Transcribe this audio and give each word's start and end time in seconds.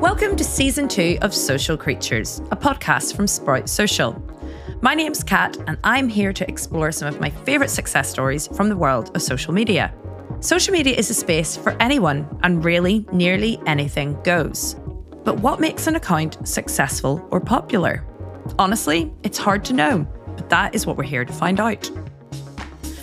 Welcome 0.00 0.36
to 0.36 0.44
season 0.44 0.88
two 0.88 1.18
of 1.20 1.34
Social 1.34 1.76
Creatures, 1.76 2.38
a 2.50 2.56
podcast 2.56 3.14
from 3.14 3.26
Sprout 3.26 3.68
Social. 3.68 4.22
My 4.80 4.94
name's 4.94 5.22
Kat, 5.22 5.56
and 5.66 5.76
I'm 5.84 6.08
here 6.08 6.32
to 6.32 6.48
explore 6.48 6.90
some 6.90 7.08
of 7.08 7.20
my 7.20 7.28
favourite 7.28 7.68
success 7.68 8.08
stories 8.08 8.46
from 8.56 8.68
the 8.68 8.76
world 8.76 9.14
of 9.14 9.22
social 9.22 9.52
media. 9.52 9.92
Social 10.40 10.72
media 10.72 10.96
is 10.96 11.10
a 11.10 11.14
space 11.14 11.56
for 11.56 11.76
anyone, 11.78 12.26
and 12.42 12.64
really, 12.64 13.04
nearly 13.12 13.60
anything 13.66 14.16
goes. 14.22 14.76
But 15.24 15.40
what 15.40 15.60
makes 15.60 15.86
an 15.86 15.96
account 15.96 16.38
successful 16.48 17.26
or 17.30 17.40
popular? 17.40 18.06
Honestly, 18.58 19.12
it's 19.24 19.36
hard 19.36 19.64
to 19.66 19.74
know, 19.74 20.06
but 20.36 20.48
that 20.48 20.74
is 20.74 20.86
what 20.86 20.96
we're 20.96 21.04
here 21.04 21.24
to 21.24 21.32
find 21.32 21.60
out. 21.60 21.90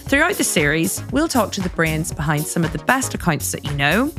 Throughout 0.07 0.35
the 0.35 0.43
series, 0.43 1.01
we'll 1.11 1.27
talk 1.27 1.51
to 1.53 1.61
the 1.61 1.69
brains 1.69 2.13
behind 2.13 2.45
some 2.45 2.63
of 2.63 2.71
the 2.71 2.83
best 2.85 3.15
accounts 3.15 3.51
that 3.51 3.65
you 3.65 3.73
know 3.73 4.11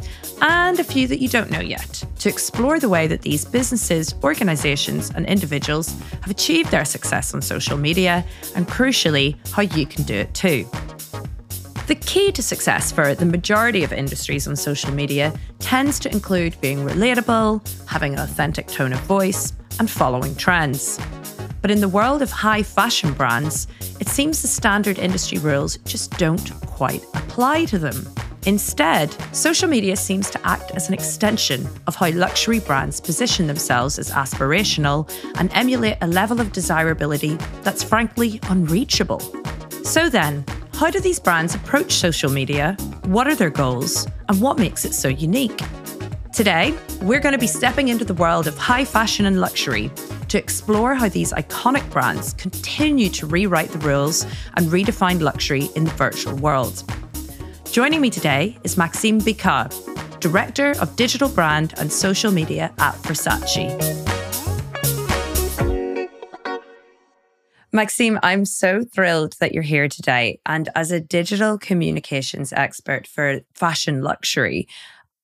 and 0.42 0.80
a 0.80 0.84
few 0.84 1.06
that 1.06 1.20
you 1.20 1.28
don't 1.28 1.48
know 1.48 1.60
yet 1.60 2.04
to 2.18 2.28
explore 2.28 2.80
the 2.80 2.88
way 2.88 3.06
that 3.06 3.22
these 3.22 3.44
businesses, 3.44 4.12
organisations, 4.24 5.10
and 5.10 5.24
individuals 5.26 5.94
have 6.22 6.30
achieved 6.30 6.72
their 6.72 6.84
success 6.84 7.32
on 7.34 7.40
social 7.40 7.78
media 7.78 8.24
and, 8.56 8.66
crucially, 8.66 9.36
how 9.50 9.62
you 9.62 9.86
can 9.86 10.02
do 10.02 10.14
it 10.14 10.34
too. 10.34 10.68
The 11.86 11.94
key 11.94 12.32
to 12.32 12.42
success 12.42 12.90
for 12.90 13.14
the 13.14 13.24
majority 13.24 13.84
of 13.84 13.92
industries 13.92 14.48
on 14.48 14.56
social 14.56 14.90
media 14.90 15.32
tends 15.60 16.00
to 16.00 16.10
include 16.10 16.60
being 16.60 16.78
relatable, 16.78 17.86
having 17.86 18.12
an 18.12 18.18
authentic 18.18 18.66
tone 18.66 18.92
of 18.92 18.98
voice, 19.02 19.52
and 19.78 19.88
following 19.88 20.34
trends. 20.34 20.98
But 21.66 21.72
in 21.72 21.80
the 21.80 21.88
world 21.88 22.22
of 22.22 22.30
high 22.30 22.62
fashion 22.62 23.12
brands, 23.12 23.66
it 23.98 24.06
seems 24.06 24.40
the 24.40 24.46
standard 24.46 25.00
industry 25.00 25.38
rules 25.38 25.78
just 25.78 26.16
don't 26.16 26.48
quite 26.60 27.02
apply 27.14 27.64
to 27.64 27.76
them. 27.76 28.08
Instead, 28.46 29.12
social 29.34 29.68
media 29.68 29.96
seems 29.96 30.30
to 30.30 30.46
act 30.46 30.70
as 30.76 30.86
an 30.86 30.94
extension 30.94 31.68
of 31.88 31.96
how 31.96 32.12
luxury 32.12 32.60
brands 32.60 33.00
position 33.00 33.48
themselves 33.48 33.98
as 33.98 34.12
aspirational 34.12 35.10
and 35.40 35.50
emulate 35.54 35.98
a 36.02 36.06
level 36.06 36.40
of 36.40 36.52
desirability 36.52 37.34
that's 37.62 37.82
frankly 37.82 38.38
unreachable. 38.44 39.18
So 39.82 40.08
then, 40.08 40.44
how 40.74 40.88
do 40.92 41.00
these 41.00 41.18
brands 41.18 41.56
approach 41.56 41.94
social 41.94 42.30
media? 42.30 42.76
What 43.06 43.26
are 43.26 43.34
their 43.34 43.50
goals? 43.50 44.06
And 44.28 44.40
what 44.40 44.56
makes 44.56 44.84
it 44.84 44.94
so 44.94 45.08
unique? 45.08 45.60
Today, 46.36 46.74
we're 47.00 47.18
going 47.18 47.32
to 47.32 47.38
be 47.38 47.46
stepping 47.46 47.88
into 47.88 48.04
the 48.04 48.12
world 48.12 48.46
of 48.46 48.58
high 48.58 48.84
fashion 48.84 49.24
and 49.24 49.40
luxury 49.40 49.90
to 50.28 50.36
explore 50.36 50.94
how 50.94 51.08
these 51.08 51.32
iconic 51.32 51.90
brands 51.90 52.34
continue 52.34 53.08
to 53.08 53.26
rewrite 53.26 53.70
the 53.70 53.78
rules 53.78 54.26
and 54.58 54.66
redefine 54.66 55.22
luxury 55.22 55.70
in 55.76 55.84
the 55.84 55.90
virtual 55.92 56.36
world. 56.36 56.84
Joining 57.72 58.02
me 58.02 58.10
today 58.10 58.58
is 58.64 58.76
Maxime 58.76 59.18
Bicard, 59.18 59.72
Director 60.20 60.74
of 60.78 60.94
Digital 60.94 61.30
Brand 61.30 61.72
and 61.78 61.90
Social 61.90 62.30
Media 62.30 62.70
at 62.80 62.96
Versace. 62.96 63.72
Maxime, 67.72 68.18
I'm 68.22 68.44
so 68.44 68.84
thrilled 68.84 69.34
that 69.40 69.52
you're 69.52 69.62
here 69.62 69.88
today. 69.88 70.40
And 70.46 70.68
as 70.74 70.90
a 70.92 71.00
digital 71.00 71.58
communications 71.58 72.52
expert 72.52 73.06
for 73.06 73.40
fashion 73.54 74.02
luxury, 74.02 74.66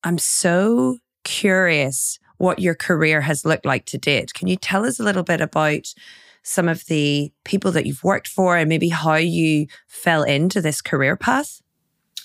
I'm 0.05 0.19
so 0.19 0.98
curious 1.25 2.19
what 2.39 2.58
your 2.58 2.75
career 2.75 3.20
has 3.20 3.45
looked 3.45 3.64
like 3.64 3.84
to 3.86 3.98
date. 3.98 4.34
Can 4.34 4.48
you 4.48 4.56
tell 4.56 4.84
us 4.84 4.98
a 4.98 5.05
little 5.05 5.22
bit 5.22 5.41
about 5.41 5.94
some 6.42 6.69
of 6.69 6.84
the 6.86 7.33
people 7.44 7.70
that 7.72 7.86
you've 7.86 8.03
worked 8.03 8.27
for 8.27 8.56
and 8.56 8.69
maybe 8.69 8.89
how 8.89 9.14
you 9.14 9.67
fell 9.86 10.25
into 10.25 10.61
this 10.61 10.83
career 10.83 11.17
path? 11.17 11.62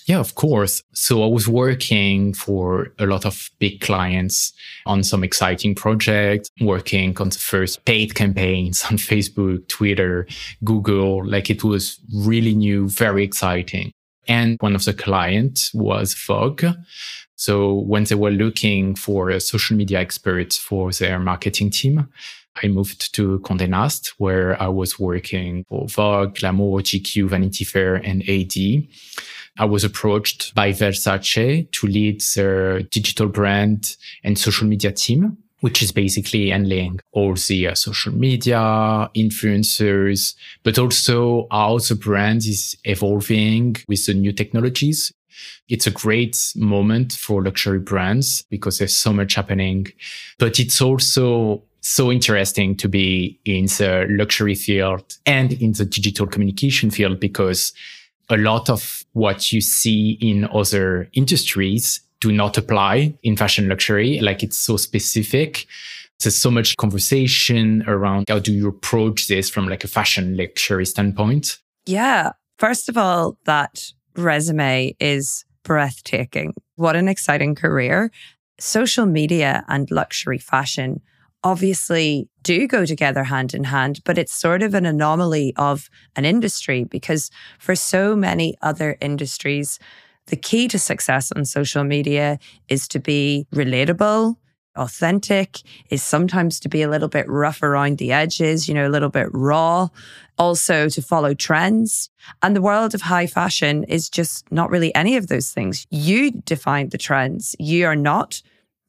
Yeah, 0.06 0.20
of 0.20 0.34
course. 0.34 0.82
So 0.94 1.22
I 1.22 1.26
was 1.26 1.46
working 1.46 2.32
for 2.32 2.94
a 2.98 3.04
lot 3.04 3.26
of 3.26 3.50
big 3.58 3.82
clients 3.82 4.54
on 4.86 5.04
some 5.04 5.22
exciting 5.22 5.74
projects, 5.74 6.48
working 6.62 7.16
on 7.20 7.28
the 7.28 7.38
first 7.38 7.84
paid 7.84 8.14
campaigns 8.14 8.82
on 8.90 8.96
Facebook, 8.96 9.68
Twitter, 9.68 10.26
Google. 10.64 11.24
Like 11.26 11.50
it 11.50 11.62
was 11.62 12.00
really 12.14 12.54
new, 12.54 12.88
very 12.88 13.22
exciting. 13.22 13.92
And 14.26 14.56
one 14.60 14.74
of 14.74 14.84
the 14.84 14.94
clients 14.94 15.72
was 15.74 16.14
Vogue. 16.14 16.64
So 17.38 17.72
when 17.72 18.02
they 18.02 18.16
were 18.16 18.32
looking 18.32 18.96
for 18.96 19.30
a 19.30 19.38
social 19.38 19.76
media 19.76 20.00
expert 20.00 20.54
for 20.54 20.90
their 20.90 21.20
marketing 21.20 21.70
team, 21.70 22.08
I 22.60 22.66
moved 22.66 23.14
to 23.14 23.38
Condé 23.44 23.68
Nast, 23.68 24.08
where 24.18 24.60
I 24.60 24.66
was 24.66 24.98
working 24.98 25.64
for 25.68 25.86
Vogue, 25.86 26.34
Glamour, 26.34 26.82
GQ, 26.82 27.28
Vanity 27.28 27.64
Fair, 27.64 27.94
and 27.94 28.28
AD. 28.28 28.56
I 29.56 29.64
was 29.64 29.84
approached 29.84 30.52
by 30.56 30.72
Versace 30.72 31.70
to 31.70 31.86
lead 31.86 32.22
their 32.34 32.82
digital 32.82 33.28
brand 33.28 33.96
and 34.24 34.36
social 34.36 34.66
media 34.66 34.90
team, 34.90 35.38
which 35.60 35.80
is 35.80 35.92
basically 35.92 36.50
handling 36.50 36.98
all 37.12 37.34
the 37.34 37.68
uh, 37.68 37.74
social 37.74 38.12
media, 38.12 38.58
influencers, 39.14 40.34
but 40.64 40.76
also 40.76 41.46
how 41.52 41.78
the 41.78 41.94
brand 41.94 42.38
is 42.38 42.76
evolving 42.82 43.76
with 43.86 44.06
the 44.06 44.14
new 44.14 44.32
technologies. 44.32 45.12
It's 45.68 45.86
a 45.86 45.90
great 45.90 46.52
moment 46.56 47.12
for 47.12 47.42
luxury 47.42 47.78
brands 47.78 48.42
because 48.50 48.78
there's 48.78 48.96
so 48.96 49.12
much 49.12 49.34
happening, 49.34 49.86
but 50.38 50.58
it's 50.58 50.80
also 50.80 51.62
so 51.80 52.10
interesting 52.10 52.76
to 52.76 52.88
be 52.88 53.38
in 53.44 53.66
the 53.66 54.06
luxury 54.10 54.54
field 54.54 55.16
and 55.26 55.52
in 55.54 55.72
the 55.72 55.84
digital 55.84 56.26
communication 56.26 56.90
field 56.90 57.20
because 57.20 57.72
a 58.30 58.36
lot 58.36 58.68
of 58.68 59.04
what 59.12 59.52
you 59.52 59.60
see 59.60 60.18
in 60.20 60.48
other 60.52 61.08
industries 61.14 62.00
do 62.20 62.32
not 62.32 62.58
apply 62.58 63.14
in 63.22 63.36
fashion 63.36 63.68
luxury. 63.68 64.20
Like 64.20 64.42
it's 64.42 64.58
so 64.58 64.76
specific. 64.76 65.66
There's 66.20 66.36
so 66.36 66.50
much 66.50 66.76
conversation 66.76 67.84
around 67.86 68.28
how 68.28 68.40
do 68.40 68.52
you 68.52 68.68
approach 68.68 69.28
this 69.28 69.48
from 69.48 69.68
like 69.68 69.84
a 69.84 69.88
fashion 69.88 70.36
luxury 70.36 70.84
standpoint? 70.84 71.58
Yeah. 71.86 72.32
First 72.58 72.88
of 72.88 72.98
all, 72.98 73.38
that 73.44 73.92
resume 74.18 74.94
is 75.00 75.44
breathtaking. 75.62 76.54
What 76.76 76.96
an 76.96 77.08
exciting 77.08 77.54
career. 77.54 78.10
Social 78.58 79.06
media 79.06 79.64
and 79.68 79.90
luxury 79.90 80.38
fashion 80.38 81.00
obviously 81.44 82.28
do 82.42 82.66
go 82.66 82.84
together 82.84 83.24
hand 83.24 83.54
in 83.54 83.64
hand, 83.64 84.00
but 84.04 84.18
it's 84.18 84.34
sort 84.34 84.62
of 84.62 84.74
an 84.74 84.86
anomaly 84.86 85.52
of 85.56 85.88
an 86.16 86.24
industry 86.24 86.84
because 86.84 87.30
for 87.58 87.76
so 87.76 88.16
many 88.16 88.56
other 88.60 88.96
industries, 89.00 89.78
the 90.26 90.36
key 90.36 90.68
to 90.68 90.78
success 90.78 91.30
on 91.32 91.44
social 91.44 91.84
media 91.84 92.38
is 92.68 92.88
to 92.88 92.98
be 92.98 93.46
relatable, 93.54 94.36
authentic, 94.76 95.58
is 95.90 96.02
sometimes 96.02 96.60
to 96.60 96.68
be 96.68 96.82
a 96.82 96.88
little 96.88 97.08
bit 97.08 97.28
rough 97.28 97.62
around 97.62 97.98
the 97.98 98.12
edges, 98.12 98.68
you 98.68 98.74
know, 98.74 98.86
a 98.86 98.90
little 98.90 99.08
bit 99.08 99.28
raw, 99.32 99.88
also 100.38 100.88
to 100.88 101.02
follow 101.02 101.34
trends. 101.34 102.10
And 102.42 102.54
the 102.54 102.62
world 102.62 102.94
of 102.94 103.02
high 103.02 103.26
fashion 103.26 103.84
is 103.84 104.08
just 104.08 104.50
not 104.52 104.70
really 104.70 104.94
any 104.94 105.16
of 105.16 105.26
those 105.26 105.50
things. 105.50 105.86
You 105.90 106.30
define 106.30 106.90
the 106.90 106.98
trends. 106.98 107.56
You 107.58 107.86
are 107.86 107.96
not 107.96 108.40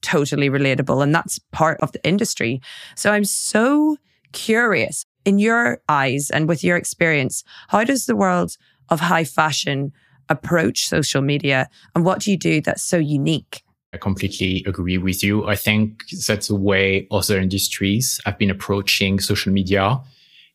totally 0.01 0.49
relatable. 0.49 1.03
And 1.03 1.13
that's 1.13 1.39
part 1.51 1.79
of 1.81 1.91
the 1.91 2.05
industry. 2.07 2.61
So 2.95 3.11
I'm 3.11 3.25
so 3.25 3.97
curious 4.31 5.05
in 5.25 5.39
your 5.39 5.81
eyes 5.89 6.29
and 6.29 6.47
with 6.47 6.63
your 6.63 6.77
experience, 6.77 7.43
how 7.69 7.83
does 7.83 8.05
the 8.05 8.15
world 8.15 8.57
of 8.89 8.99
high 8.99 9.23
fashion 9.23 9.91
approach 10.29 10.87
social 10.87 11.21
media? 11.21 11.69
And 11.95 12.05
what 12.05 12.19
do 12.19 12.31
you 12.31 12.37
do 12.37 12.61
that's 12.61 12.83
so 12.83 12.97
unique? 12.97 13.63
I 13.93 13.97
completely 13.97 14.63
agree 14.67 14.97
with 14.97 15.23
you. 15.23 15.47
I 15.47 15.55
think 15.55 16.03
that's 16.27 16.47
the 16.47 16.55
way 16.55 17.07
other 17.09 17.39
industries 17.39 18.19
have 18.25 18.37
been 18.37 18.51
approaching 18.51 19.19
social 19.19 19.51
media 19.51 19.99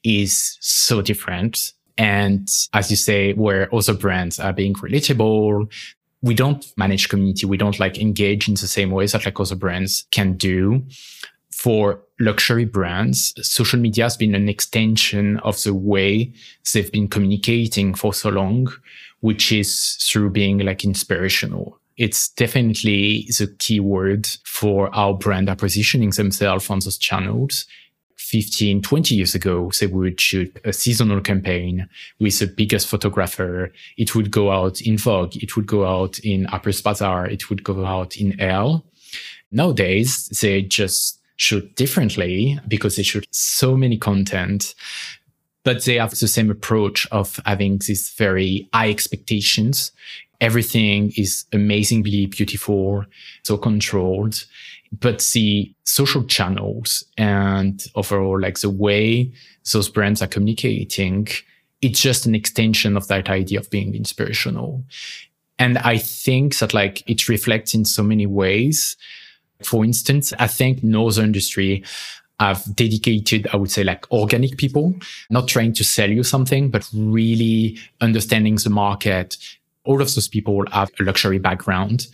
is 0.05 0.57
so 0.61 1.03
different. 1.03 1.73
And 1.99 2.49
as 2.73 2.91
you 2.91 2.97
say, 2.97 3.33
where 3.33 3.75
other 3.75 3.95
brands 3.95 4.39
are 4.39 4.53
being 4.53 4.75
relatable, 4.75 5.73
we 6.23 6.35
don't 6.35 6.65
manage 6.77 7.09
community. 7.09 7.47
We 7.47 7.57
don't 7.57 7.79
like 7.81 7.99
engage 7.99 8.49
in 8.49 8.55
the 8.55 8.69
same 8.69 8.91
ways 8.91 9.13
that 9.13 9.25
like 9.25 9.39
other 9.39 9.57
brands 9.57 10.07
can 10.11 10.35
do. 10.35 10.85
For 11.53 12.03
luxury 12.21 12.65
brands, 12.65 13.35
social 13.43 13.79
media 13.79 14.05
has 14.05 14.17
been 14.17 14.35
an 14.35 14.49
extension 14.49 15.39
of 15.39 15.61
the 15.63 15.75
way 15.75 16.33
they've 16.73 16.91
been 16.91 17.09
communicating 17.09 17.95
for 17.95 18.15
so 18.15 18.31
long, 18.31 18.69
which 19.21 19.53
is 19.53 19.97
through 20.01 20.31
being 20.31 20.59
like 20.59 20.85
inspirational. 20.85 21.79
It's 21.97 22.29
definitely 22.31 23.29
the 23.39 23.55
key 23.59 23.81
word 23.81 24.27
for 24.45 24.91
how 24.93 25.15
brands 25.15 25.51
are 25.51 25.57
positioning 25.57 26.11
themselves 26.11 26.69
on 26.71 26.81
those 26.81 26.99
channels 26.99 27.67
15, 28.25 28.83
20 28.83 29.15
years 29.15 29.35
ago, 29.35 29.71
they 29.79 29.87
would 29.87 30.21
shoot 30.21 30.59
a 30.65 30.73
seasonal 30.73 31.21
campaign 31.21 31.89
with 32.19 32.39
the 32.39 32.47
biggest 32.47 32.89
photographer. 32.89 33.71
It 33.97 34.15
would 34.15 34.31
go 34.31 34.51
out 34.51 34.81
in 34.81 34.97
Vogue. 34.99 35.37
It 35.37 35.57
would 35.57 35.67
go 35.67 35.87
out 35.87 36.19
in 36.21 36.47
Harper's 36.47 36.81
Bazaar. 36.81 37.27
It 37.27 37.51
would 37.51 37.63
go 37.63 37.85
out 37.85 38.17
in 38.17 38.41
Elle. 38.41 38.85
Nowadays, 39.53 40.29
they 40.41 40.63
just 40.63 41.21
shoot 41.37 41.77
differently 41.77 42.59
because 42.67 42.97
they 42.97 43.03
shoot 43.03 43.27
so 43.31 43.77
many 43.77 43.99
content, 43.99 44.75
but 45.63 45.85
they 45.85 45.97
have 45.97 46.19
the 46.19 46.29
same 46.29 46.51
approach 46.51 47.07
of 47.13 47.41
having 47.45 47.79
these 47.87 48.11
very 48.11 48.69
high 48.73 48.91
expectations 48.91 49.93
Everything 50.41 51.13
is 51.17 51.45
amazingly 51.53 52.27
beautiful, 52.27 53.05
so 53.43 53.57
controlled. 53.57 54.45
But 54.93 55.27
the 55.33 55.75
social 55.85 56.25
channels 56.25 57.05
and 57.17 57.85
overall, 57.95 58.41
like 58.41 58.61
the 58.61 58.71
way 58.71 59.33
those 59.73 59.89
brands 59.89 60.23
are 60.23 60.29
communicating, 60.29 61.29
it's 61.83 62.01
just 62.01 62.27
an 62.27 62.35
extension 62.35 62.97
of 62.97 63.09
that 63.09 63.29
idea 63.29 63.59
of 63.59 63.71
being 63.71 63.95
inspirational. 63.95 64.85
And 65.59 65.79
I 65.79 65.99
think 65.99 66.59
that 66.59 66.75
like 66.75 67.09
it 67.09 67.29
reflects 67.29 67.75
in 67.75 67.85
so 67.85 68.03
many 68.03 68.27
ways. 68.27 68.97
For 69.63 69.85
instance, 69.85 70.33
I 70.39 70.47
think 70.47 70.83
Northern 70.83 71.27
industry 71.27 71.85
have 72.41 72.65
dedicated, 72.75 73.49
I 73.53 73.57
would 73.57 73.71
say 73.71 73.85
like 73.85 74.11
organic 74.11 74.57
people, 74.57 74.95
not 75.31 75.49
trying 75.49 75.73
to 75.75 75.85
sell 75.85 76.11
you 76.11 76.25
something, 76.25 76.71
but 76.71 76.89
really 76.93 77.79
understanding 78.01 78.57
the 78.57 78.71
market. 78.71 79.37
All 79.85 80.01
of 80.01 80.15
those 80.15 80.29
people 80.29 80.65
have 80.73 80.91
a 80.99 81.05
luxury 81.05 81.39
background 81.39 82.07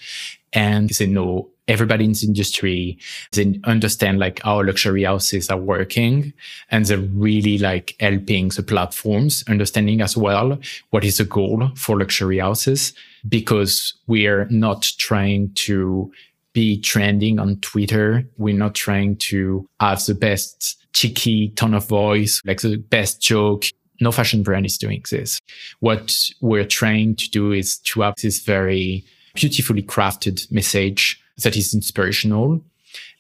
and 0.52 0.90
they 0.90 1.06
know 1.06 1.48
everybody 1.68 2.04
in 2.04 2.12
the 2.12 2.26
industry. 2.26 2.98
They 3.32 3.60
understand 3.64 4.18
like 4.18 4.42
how 4.42 4.62
luxury 4.62 5.04
houses 5.04 5.48
are 5.50 5.56
working 5.56 6.32
and 6.70 6.84
they're 6.84 6.98
really 6.98 7.58
like 7.58 7.94
helping 8.00 8.48
the 8.48 8.62
platforms 8.62 9.44
understanding 9.48 10.00
as 10.00 10.16
well 10.16 10.58
what 10.90 11.04
is 11.04 11.18
the 11.18 11.24
goal 11.24 11.70
for 11.76 11.98
luxury 11.98 12.38
houses 12.38 12.92
because 13.28 13.94
we're 14.08 14.46
not 14.46 14.82
trying 14.98 15.52
to 15.54 16.10
be 16.52 16.80
trending 16.80 17.38
on 17.38 17.56
Twitter. 17.60 18.24
We're 18.36 18.56
not 18.56 18.74
trying 18.74 19.16
to 19.16 19.68
have 19.78 20.04
the 20.04 20.14
best 20.14 20.84
cheeky 20.92 21.50
tone 21.50 21.74
of 21.74 21.86
voice, 21.86 22.40
like 22.44 22.60
the 22.60 22.76
best 22.76 23.22
joke. 23.22 23.66
No 24.00 24.12
fashion 24.12 24.42
brand 24.42 24.66
is 24.66 24.78
doing 24.78 25.04
this. 25.10 25.38
What 25.80 26.18
we're 26.40 26.64
trying 26.64 27.16
to 27.16 27.30
do 27.30 27.52
is 27.52 27.78
to 27.78 28.00
have 28.00 28.14
this 28.22 28.40
very 28.40 29.04
beautifully 29.34 29.82
crafted 29.82 30.50
message 30.50 31.20
that 31.42 31.56
is 31.56 31.74
inspirational. 31.74 32.62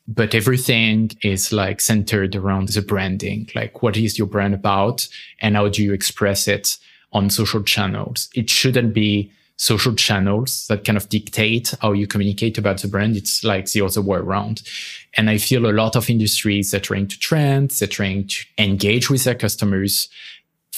But 0.08 0.34
everything 0.34 1.12
is 1.22 1.52
like 1.52 1.80
centered 1.80 2.34
around 2.34 2.70
the 2.70 2.82
branding. 2.82 3.48
Like, 3.54 3.82
what 3.82 3.96
is 3.96 4.18
your 4.18 4.26
brand 4.26 4.54
about? 4.54 5.06
And 5.40 5.54
how 5.54 5.68
do 5.68 5.84
you 5.84 5.92
express 5.92 6.48
it 6.48 6.78
on 7.12 7.30
social 7.30 7.62
channels? 7.62 8.28
It 8.34 8.50
shouldn't 8.50 8.92
be 8.92 9.30
social 9.56 9.94
channels 9.94 10.66
that 10.68 10.86
kind 10.86 10.96
of 10.96 11.10
dictate 11.10 11.74
how 11.82 11.92
you 11.92 12.06
communicate 12.06 12.56
about 12.56 12.80
the 12.80 12.88
brand. 12.88 13.14
It's 13.14 13.44
like 13.44 13.70
the 13.70 13.82
other 13.82 14.00
way 14.00 14.18
around. 14.18 14.62
And 15.18 15.28
I 15.28 15.36
feel 15.36 15.66
a 15.66 15.70
lot 15.70 15.96
of 15.96 16.08
industries 16.08 16.70
that 16.70 16.84
trying 16.84 17.08
to 17.08 17.18
trend, 17.18 17.70
they're 17.72 17.86
trying 17.86 18.26
to 18.28 18.44
engage 18.56 19.10
with 19.10 19.24
their 19.24 19.34
customers. 19.34 20.08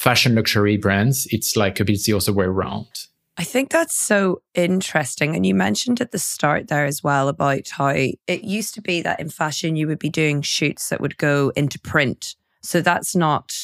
Fashion 0.02 0.34
luxury 0.34 0.76
brands, 0.76 1.28
it's 1.30 1.54
like 1.56 1.78
a 1.78 1.84
bit 1.84 2.02
the 2.02 2.12
other 2.12 2.32
way 2.32 2.44
around. 2.44 2.88
I 3.36 3.44
think 3.44 3.70
that's 3.70 3.94
so 3.94 4.42
interesting. 4.52 5.36
And 5.36 5.46
you 5.46 5.54
mentioned 5.54 6.00
at 6.00 6.10
the 6.10 6.18
start 6.18 6.66
there 6.66 6.86
as 6.86 7.04
well 7.04 7.28
about 7.28 7.68
how 7.68 7.86
it 7.86 8.18
used 8.42 8.74
to 8.74 8.82
be 8.82 9.00
that 9.02 9.20
in 9.20 9.30
fashion 9.30 9.76
you 9.76 9.86
would 9.86 10.00
be 10.00 10.10
doing 10.10 10.42
shoots 10.42 10.88
that 10.88 11.00
would 11.00 11.18
go 11.18 11.52
into 11.54 11.78
print. 11.78 12.34
So 12.62 12.80
that's 12.80 13.14
not 13.14 13.54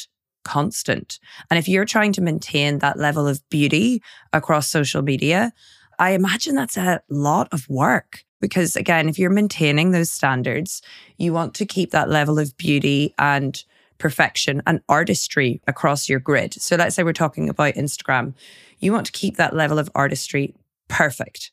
constant. 0.44 1.18
And 1.50 1.58
if 1.58 1.66
you're 1.66 1.84
trying 1.84 2.12
to 2.12 2.20
maintain 2.20 2.78
that 2.78 3.00
level 3.00 3.26
of 3.26 3.42
beauty 3.50 4.00
across 4.32 4.68
social 4.68 5.02
media, 5.02 5.52
I 5.98 6.12
imagine 6.12 6.54
that's 6.54 6.76
a 6.76 7.02
lot 7.08 7.48
of 7.50 7.68
work. 7.68 8.22
Because 8.40 8.76
again, 8.76 9.08
if 9.08 9.18
you're 9.18 9.28
maintaining 9.28 9.90
those 9.90 10.12
standards, 10.12 10.82
you 11.16 11.32
want 11.32 11.54
to 11.54 11.66
keep 11.66 11.90
that 11.90 12.08
level 12.08 12.38
of 12.38 12.56
beauty 12.56 13.12
and 13.18 13.64
perfection 13.98 14.62
and 14.66 14.80
artistry 14.88 15.60
across 15.66 16.08
your 16.08 16.20
grid. 16.20 16.54
So 16.54 16.76
let's 16.76 16.96
say 16.96 17.02
we're 17.02 17.12
talking 17.12 17.48
about 17.48 17.74
Instagram. 17.74 18.34
You 18.78 18.92
want 18.92 19.06
to 19.06 19.12
keep 19.12 19.36
that 19.36 19.54
level 19.54 19.78
of 19.78 19.90
artistry 19.94 20.54
perfect 20.88 21.50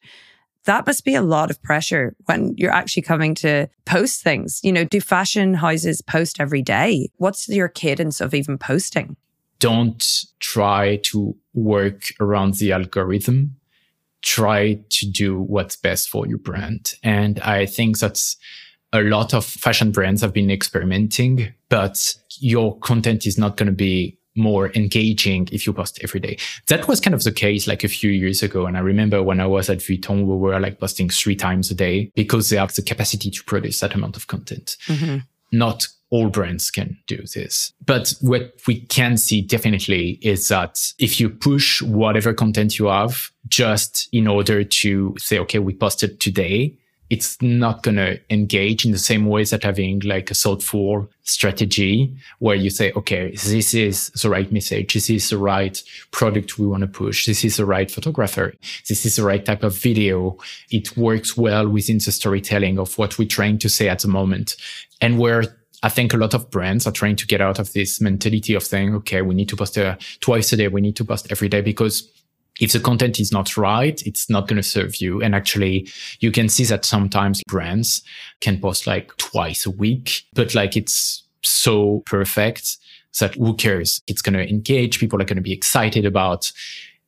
that 0.65 0.85
must 0.85 1.05
be 1.05 1.15
a 1.15 1.21
lot 1.21 1.49
of 1.49 1.61
pressure 1.61 2.15
when 2.25 2.53
you're 2.57 2.71
actually 2.73 3.03
coming 3.03 3.33
to 3.35 3.67
post 3.85 4.21
things. 4.21 4.59
You 4.63 4.71
know, 4.71 4.83
do 4.83 4.99
fashion 4.99 5.53
houses 5.53 6.01
post 6.01 6.39
every 6.39 6.61
day? 6.61 7.09
What's 7.17 7.47
your 7.47 7.69
cadence 7.69 8.19
of 8.19 8.33
even 8.33 8.57
posting? 8.57 9.15
Don't 9.59 10.03
try 10.39 10.97
to 11.03 11.35
work 11.53 12.03
around 12.19 12.55
the 12.55 12.73
algorithm. 12.73 13.55
Try 14.21 14.79
to 14.89 15.09
do 15.09 15.39
what's 15.39 15.75
best 15.75 16.09
for 16.09 16.27
your 16.27 16.39
brand. 16.39 16.95
And 17.03 17.39
I 17.39 17.65
think 17.67 17.99
that's 17.99 18.37
a 18.95 19.03
lot 19.03 19.33
of 19.33 19.45
fashion 19.45 19.91
brands 19.91 20.21
have 20.21 20.33
been 20.33 20.51
experimenting, 20.51 21.53
but 21.69 22.15
your 22.39 22.77
content 22.79 23.25
is 23.25 23.37
not 23.37 23.57
going 23.57 23.67
to 23.67 23.75
be 23.75 24.17
more 24.35 24.71
engaging 24.75 25.47
if 25.51 25.65
you 25.65 25.73
post 25.73 25.99
every 26.03 26.19
day. 26.19 26.37
That 26.67 26.87
was 26.87 26.99
kind 26.99 27.13
of 27.13 27.23
the 27.23 27.31
case 27.31 27.67
like 27.67 27.83
a 27.83 27.87
few 27.87 28.11
years 28.11 28.43
ago. 28.43 28.65
And 28.65 28.77
I 28.77 28.81
remember 28.81 29.23
when 29.23 29.39
I 29.39 29.47
was 29.47 29.69
at 29.69 29.79
Vuitton, 29.79 30.25
we 30.25 30.35
were 30.35 30.59
like 30.59 30.79
posting 30.79 31.09
three 31.09 31.35
times 31.35 31.71
a 31.71 31.75
day 31.75 32.11
because 32.15 32.49
they 32.49 32.57
have 32.57 32.75
the 32.75 32.81
capacity 32.81 33.31
to 33.31 33.43
produce 33.45 33.79
that 33.79 33.95
amount 33.95 34.17
of 34.17 34.27
content. 34.27 34.75
Mm-hmm. 34.87 35.19
Not 35.51 35.87
all 36.09 36.29
brands 36.29 36.69
can 36.69 36.97
do 37.07 37.17
this. 37.33 37.73
But 37.85 38.13
what 38.21 38.53
we 38.67 38.81
can 38.81 39.17
see 39.17 39.41
definitely 39.41 40.19
is 40.21 40.49
that 40.49 40.79
if 40.99 41.19
you 41.19 41.29
push 41.29 41.81
whatever 41.81 42.33
content 42.33 42.77
you 42.77 42.85
have 42.85 43.31
just 43.47 44.07
in 44.11 44.27
order 44.27 44.63
to 44.63 45.15
say, 45.17 45.39
okay, 45.39 45.59
we 45.59 45.73
posted 45.73 46.19
today, 46.19 46.77
it's 47.09 47.39
not 47.41 47.83
going 47.83 47.97
to 47.97 48.19
engage 48.31 48.85
in 48.85 48.91
the 48.91 48.97
same 48.97 49.27
ways 49.27 49.51
that 49.51 49.63
having 49.63 49.99
like 49.99 50.31
a 50.31 50.33
thoughtful 50.33 51.07
strategy 51.23 52.15
where 52.39 52.55
you 52.55 52.69
say, 52.69 52.91
okay, 52.93 53.31
this 53.31 53.73
is 53.73 54.09
the 54.09 54.29
right 54.29 54.51
message. 54.51 54.93
This 54.93 55.09
is 55.09 55.29
the 55.29 55.37
right 55.37 55.81
product 56.11 56.57
we 56.57 56.65
want 56.65 56.81
to 56.81 56.87
push. 56.87 57.25
This 57.25 57.45
is 57.45 57.57
the 57.57 57.65
right 57.65 57.89
photographer. 57.91 58.53
This 58.87 59.05
is 59.05 59.17
the 59.17 59.23
right 59.23 59.45
type 59.45 59.63
of 59.63 59.77
video. 59.77 60.37
It 60.71 60.97
works 60.97 61.37
well 61.37 61.67
within 61.69 61.99
the 61.99 62.11
storytelling 62.11 62.79
of 62.79 62.97
what 62.97 63.19
we're 63.19 63.27
trying 63.27 63.59
to 63.59 63.69
say 63.69 63.87
at 63.87 63.99
the 63.99 64.07
moment. 64.07 64.55
And 64.99 65.19
where 65.19 65.43
I 65.83 65.89
think 65.89 66.13
a 66.13 66.17
lot 66.17 66.33
of 66.33 66.49
brands 66.49 66.87
are 66.87 66.91
trying 66.91 67.15
to 67.17 67.27
get 67.27 67.41
out 67.41 67.59
of 67.59 67.73
this 67.73 68.01
mentality 68.01 68.55
of 68.55 68.63
saying, 68.63 68.95
okay, 68.95 69.21
we 69.21 69.35
need 69.35 69.49
to 69.49 69.55
post 69.55 69.77
uh, 69.77 69.97
twice 70.19 70.51
a 70.53 70.57
day. 70.57 70.67
We 70.67 70.81
need 70.81 70.95
to 70.95 71.05
post 71.05 71.27
every 71.31 71.49
day 71.49 71.61
because 71.61 72.09
if 72.59 72.71
the 72.71 72.79
content 72.79 73.19
is 73.19 73.31
not 73.31 73.57
right, 73.57 74.01
it's 74.05 74.29
not 74.29 74.47
going 74.47 74.57
to 74.57 74.63
serve 74.63 74.97
you. 74.97 75.21
And 75.21 75.35
actually, 75.35 75.89
you 76.19 76.31
can 76.31 76.49
see 76.49 76.63
that 76.65 76.85
sometimes 76.85 77.43
brands 77.47 78.01
can 78.41 78.59
post 78.59 78.87
like 78.87 79.15
twice 79.17 79.65
a 79.65 79.71
week, 79.71 80.23
but 80.33 80.55
like 80.55 80.77
it's 80.77 81.23
so 81.41 82.01
perfect 82.05 82.77
that 83.19 83.35
who 83.35 83.55
cares? 83.55 84.01
It's 84.07 84.21
going 84.21 84.33
to 84.33 84.49
engage. 84.49 84.99
People 84.99 85.21
are 85.21 85.25
going 85.25 85.37
to 85.37 85.41
be 85.41 85.53
excited 85.53 86.05
about. 86.05 86.51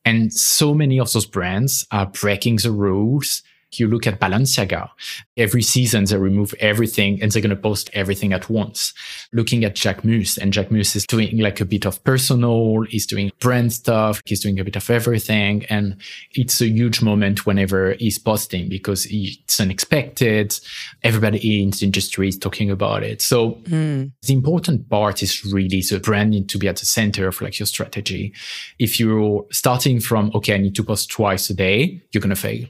And 0.04 0.32
so 0.32 0.74
many 0.74 0.98
of 0.98 1.12
those 1.12 1.26
brands 1.26 1.86
are 1.90 2.06
breaking 2.06 2.56
the 2.56 2.70
rules 2.70 3.42
you 3.76 3.86
look 3.86 4.06
at 4.06 4.20
Balenciaga, 4.20 4.88
every 5.36 5.62
season 5.62 6.04
they 6.04 6.16
remove 6.16 6.54
everything 6.60 7.22
and 7.22 7.30
they're 7.30 7.42
going 7.42 7.50
to 7.50 7.56
post 7.56 7.90
everything 7.92 8.32
at 8.32 8.48
once. 8.48 8.94
Looking 9.32 9.64
at 9.64 9.74
Jacquemus 9.74 10.38
and 10.38 10.52
Jacquemus 10.52 10.96
is 10.96 11.06
doing 11.06 11.38
like 11.38 11.60
a 11.60 11.64
bit 11.64 11.84
of 11.84 12.02
personal, 12.04 12.82
he's 12.82 13.06
doing 13.06 13.30
brand 13.40 13.72
stuff, 13.72 14.20
he's 14.24 14.40
doing 14.40 14.58
a 14.58 14.64
bit 14.64 14.76
of 14.76 14.88
everything. 14.88 15.64
And 15.66 16.00
it's 16.32 16.60
a 16.60 16.68
huge 16.68 17.02
moment 17.02 17.46
whenever 17.46 17.92
he's 17.94 18.18
posting 18.18 18.68
because 18.68 19.06
it's 19.10 19.60
unexpected. 19.60 20.58
Everybody 21.02 21.62
in 21.62 21.70
the 21.70 21.84
industry 21.84 22.28
is 22.28 22.38
talking 22.38 22.70
about 22.70 23.02
it. 23.02 23.20
So 23.20 23.52
mm. 23.64 24.10
the 24.22 24.32
important 24.32 24.88
part 24.88 25.22
is 25.22 25.44
really 25.44 25.82
the 25.82 26.00
branding 26.02 26.46
to 26.48 26.58
be 26.58 26.68
at 26.68 26.76
the 26.76 26.86
center 26.86 27.28
of 27.28 27.40
like 27.40 27.58
your 27.58 27.66
strategy. 27.66 28.32
If 28.78 28.98
you're 28.98 29.44
starting 29.50 30.00
from, 30.00 30.30
okay, 30.34 30.54
I 30.54 30.58
need 30.58 30.74
to 30.76 30.84
post 30.84 31.10
twice 31.10 31.50
a 31.50 31.54
day, 31.54 32.02
you're 32.12 32.20
going 32.20 32.30
to 32.30 32.36
fail 32.36 32.66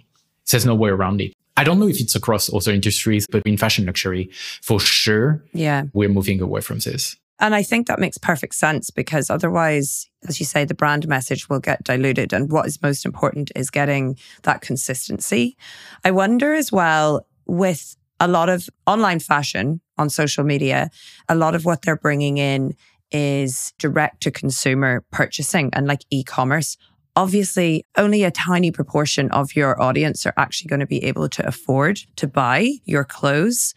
there's 0.50 0.66
no 0.66 0.74
way 0.74 0.90
around 0.90 1.20
it. 1.20 1.32
I 1.56 1.64
don't 1.64 1.80
know 1.80 1.88
if 1.88 2.00
it's 2.00 2.14
across 2.14 2.52
other 2.52 2.72
industries, 2.72 3.26
but 3.26 3.42
in 3.44 3.56
fashion 3.56 3.86
luxury, 3.86 4.30
for 4.62 4.78
sure, 4.78 5.44
yeah, 5.52 5.84
we're 5.92 6.08
moving 6.08 6.40
away 6.40 6.60
from 6.60 6.78
this. 6.78 7.16
And 7.40 7.54
I 7.54 7.62
think 7.62 7.86
that 7.86 8.00
makes 8.00 8.18
perfect 8.18 8.54
sense 8.54 8.90
because 8.90 9.30
otherwise, 9.30 10.08
as 10.28 10.40
you 10.40 10.46
say, 10.46 10.64
the 10.64 10.74
brand 10.74 11.06
message 11.06 11.48
will 11.48 11.60
get 11.60 11.84
diluted. 11.84 12.32
And 12.32 12.50
what 12.50 12.66
is 12.66 12.82
most 12.82 13.04
important 13.04 13.52
is 13.54 13.70
getting 13.70 14.18
that 14.42 14.60
consistency. 14.60 15.56
I 16.04 16.10
wonder 16.10 16.54
as 16.54 16.72
well 16.72 17.26
with 17.46 17.96
a 18.18 18.26
lot 18.26 18.48
of 18.48 18.68
online 18.86 19.20
fashion 19.20 19.80
on 19.96 20.10
social 20.10 20.42
media, 20.42 20.90
a 21.28 21.36
lot 21.36 21.54
of 21.54 21.64
what 21.64 21.82
they're 21.82 21.96
bringing 21.96 22.38
in 22.38 22.74
is 23.10 23.72
direct 23.78 24.22
to 24.22 24.30
consumer 24.30 25.04
purchasing 25.12 25.70
and 25.72 25.86
like 25.86 26.02
e 26.10 26.22
commerce 26.22 26.76
obviously 27.18 27.84
only 27.96 28.22
a 28.22 28.30
tiny 28.30 28.70
proportion 28.70 29.28
of 29.32 29.56
your 29.56 29.82
audience 29.82 30.24
are 30.24 30.34
actually 30.36 30.68
going 30.68 30.78
to 30.78 30.86
be 30.86 31.02
able 31.02 31.28
to 31.28 31.44
afford 31.44 31.98
to 32.14 32.28
buy 32.28 32.70
your 32.84 33.02
clothes. 33.02 33.74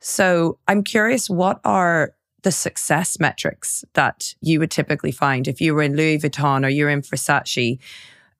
So 0.00 0.58
I'm 0.68 0.84
curious, 0.84 1.30
what 1.30 1.58
are 1.64 2.12
the 2.42 2.52
success 2.52 3.18
metrics 3.18 3.82
that 3.94 4.34
you 4.42 4.60
would 4.60 4.70
typically 4.70 5.10
find 5.10 5.48
if 5.48 5.58
you 5.58 5.74
were 5.74 5.80
in 5.80 5.96
Louis 5.96 6.18
Vuitton 6.18 6.66
or 6.66 6.68
you're 6.68 6.90
in 6.90 7.00
Versace? 7.00 7.78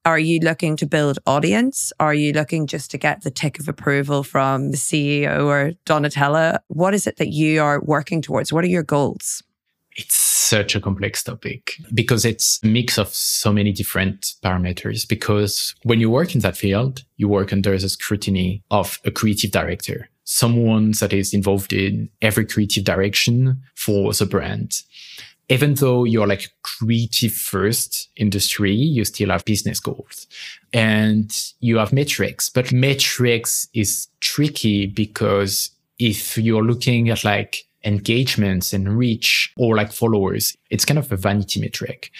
Are 0.04 0.18
you 0.18 0.38
looking 0.40 0.76
to 0.76 0.86
build 0.86 1.18
audience? 1.26 1.90
Are 1.98 2.12
you 2.12 2.34
looking 2.34 2.66
just 2.66 2.90
to 2.90 2.98
get 2.98 3.22
the 3.22 3.30
tick 3.30 3.58
of 3.58 3.68
approval 3.68 4.22
from 4.22 4.70
the 4.70 4.76
CEO 4.76 5.46
or 5.46 5.72
Donatella? 5.86 6.58
What 6.68 6.92
is 6.92 7.06
it 7.06 7.16
that 7.16 7.28
you 7.28 7.62
are 7.62 7.80
working 7.80 8.20
towards? 8.20 8.52
What 8.52 8.64
are 8.64 8.74
your 8.76 8.82
goals? 8.82 9.42
It's 9.96 10.21
such 10.52 10.76
a 10.76 10.80
complex 10.80 11.22
topic 11.22 11.72
because 11.94 12.26
it's 12.26 12.60
a 12.62 12.66
mix 12.66 12.98
of 12.98 13.08
so 13.08 13.50
many 13.50 13.72
different 13.72 14.34
parameters. 14.44 15.08
Because 15.08 15.74
when 15.84 15.98
you 15.98 16.10
work 16.10 16.34
in 16.34 16.42
that 16.42 16.58
field, 16.58 17.04
you 17.16 17.26
work 17.26 17.54
under 17.54 17.78
the 17.78 17.88
scrutiny 17.88 18.62
of 18.70 19.00
a 19.06 19.10
creative 19.10 19.50
director, 19.50 20.10
someone 20.24 20.90
that 21.00 21.14
is 21.14 21.32
involved 21.32 21.72
in 21.72 22.10
every 22.20 22.44
creative 22.44 22.84
direction 22.84 23.62
for 23.74 24.12
the 24.12 24.26
brand 24.26 24.82
even 25.48 25.74
though 25.74 26.04
you're 26.04 26.26
like 26.26 26.50
creative 26.62 27.32
first 27.32 28.08
industry, 28.16 28.72
you 28.72 29.04
still 29.04 29.28
have 29.28 29.44
business 29.44 29.80
goals 29.80 30.26
and 30.72 31.52
you 31.60 31.76
have 31.76 31.92
metrics, 31.92 32.48
but 32.48 32.72
metrics 32.72 33.68
is 33.74 34.08
tricky 34.20 34.86
because 34.86 35.70
if 35.98 36.38
you're 36.38 36.64
looking 36.64 37.10
at 37.10 37.22
like 37.22 37.66
engagements 37.84 38.72
and 38.72 38.96
reach 38.96 39.52
or 39.56 39.76
like 39.76 39.92
followers, 39.92 40.56
it's 40.70 40.84
kind 40.84 40.98
of 40.98 41.10
a 41.12 41.16
vanity 41.16 41.60
metric. 41.60 42.10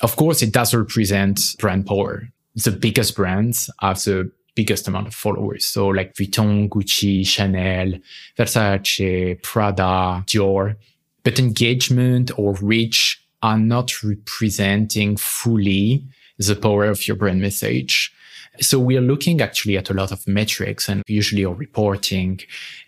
Of 0.00 0.16
course, 0.16 0.42
it 0.42 0.52
does 0.52 0.74
represent 0.74 1.40
brand 1.58 1.86
power. 1.86 2.28
The 2.54 2.72
biggest 2.72 3.16
brands 3.16 3.70
have 3.80 4.02
the 4.04 4.30
biggest 4.54 4.86
amount 4.86 5.06
of 5.06 5.14
followers. 5.14 5.64
So 5.64 5.88
like 5.88 6.14
Vuitton, 6.14 6.68
Gucci, 6.68 7.26
Chanel, 7.26 7.94
Versace, 8.36 9.42
Prada, 9.42 10.24
Dior 10.26 10.76
but 11.24 11.38
engagement 11.38 12.36
or 12.38 12.54
reach 12.54 13.22
are 13.42 13.58
not 13.58 14.02
representing 14.02 15.16
fully 15.16 16.04
the 16.38 16.56
power 16.56 16.86
of 16.86 17.06
your 17.06 17.16
brand 17.16 17.40
message. 17.40 18.11
So 18.60 18.78
we 18.78 18.96
are 18.98 19.02
looking 19.02 19.40
actually 19.40 19.78
at 19.78 19.88
a 19.88 19.94
lot 19.94 20.12
of 20.12 20.26
metrics 20.28 20.88
and 20.88 21.02
usually 21.06 21.44
our 21.44 21.54
reporting 21.54 22.40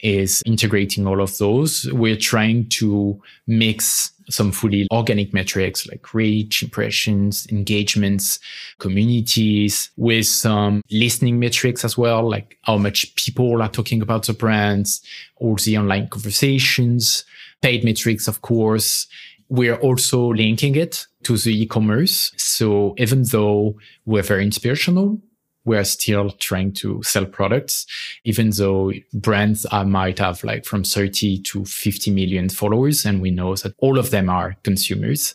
is 0.02 0.42
integrating 0.44 1.06
all 1.06 1.22
of 1.22 1.38
those. 1.38 1.90
We're 1.90 2.18
trying 2.18 2.68
to 2.70 3.20
mix 3.46 4.12
some 4.28 4.52
fully 4.52 4.86
organic 4.92 5.32
metrics 5.32 5.86
like 5.86 6.12
reach, 6.12 6.62
impressions, 6.62 7.46
engagements, 7.50 8.38
communities 8.78 9.90
with 9.96 10.26
some 10.26 10.82
listening 10.90 11.38
metrics 11.38 11.84
as 11.84 11.96
well, 11.96 12.28
like 12.28 12.58
how 12.62 12.76
much 12.76 13.14
people 13.16 13.62
are 13.62 13.68
talking 13.68 14.02
about 14.02 14.26
the 14.26 14.32
brands 14.34 15.02
or 15.36 15.56
the 15.56 15.78
online 15.78 16.08
conversations 16.08 17.24
paid 17.62 17.84
metrics, 17.84 18.28
of 18.28 18.42
course. 18.42 19.06
We're 19.48 19.76
also 19.76 20.32
linking 20.32 20.76
it 20.76 21.06
to 21.24 21.36
the 21.36 21.62
e-commerce. 21.62 22.32
So 22.36 22.94
even 22.98 23.24
though 23.24 23.76
we're 24.04 24.22
very 24.22 24.44
inspirational, 24.44 25.20
we're 25.64 25.84
still 25.84 26.30
trying 26.30 26.72
to 26.72 27.02
sell 27.02 27.26
products, 27.26 27.86
even 28.24 28.50
though 28.50 28.92
brands 29.12 29.66
uh, 29.70 29.84
might 29.84 30.18
have 30.18 30.42
like 30.44 30.64
from 30.64 30.84
30 30.84 31.42
to 31.42 31.64
50 31.64 32.10
million 32.10 32.48
followers. 32.48 33.04
And 33.04 33.20
we 33.20 33.30
know 33.30 33.56
that 33.56 33.74
all 33.78 33.98
of 33.98 34.10
them 34.10 34.28
are 34.28 34.56
consumers. 34.62 35.34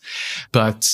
But 0.52 0.88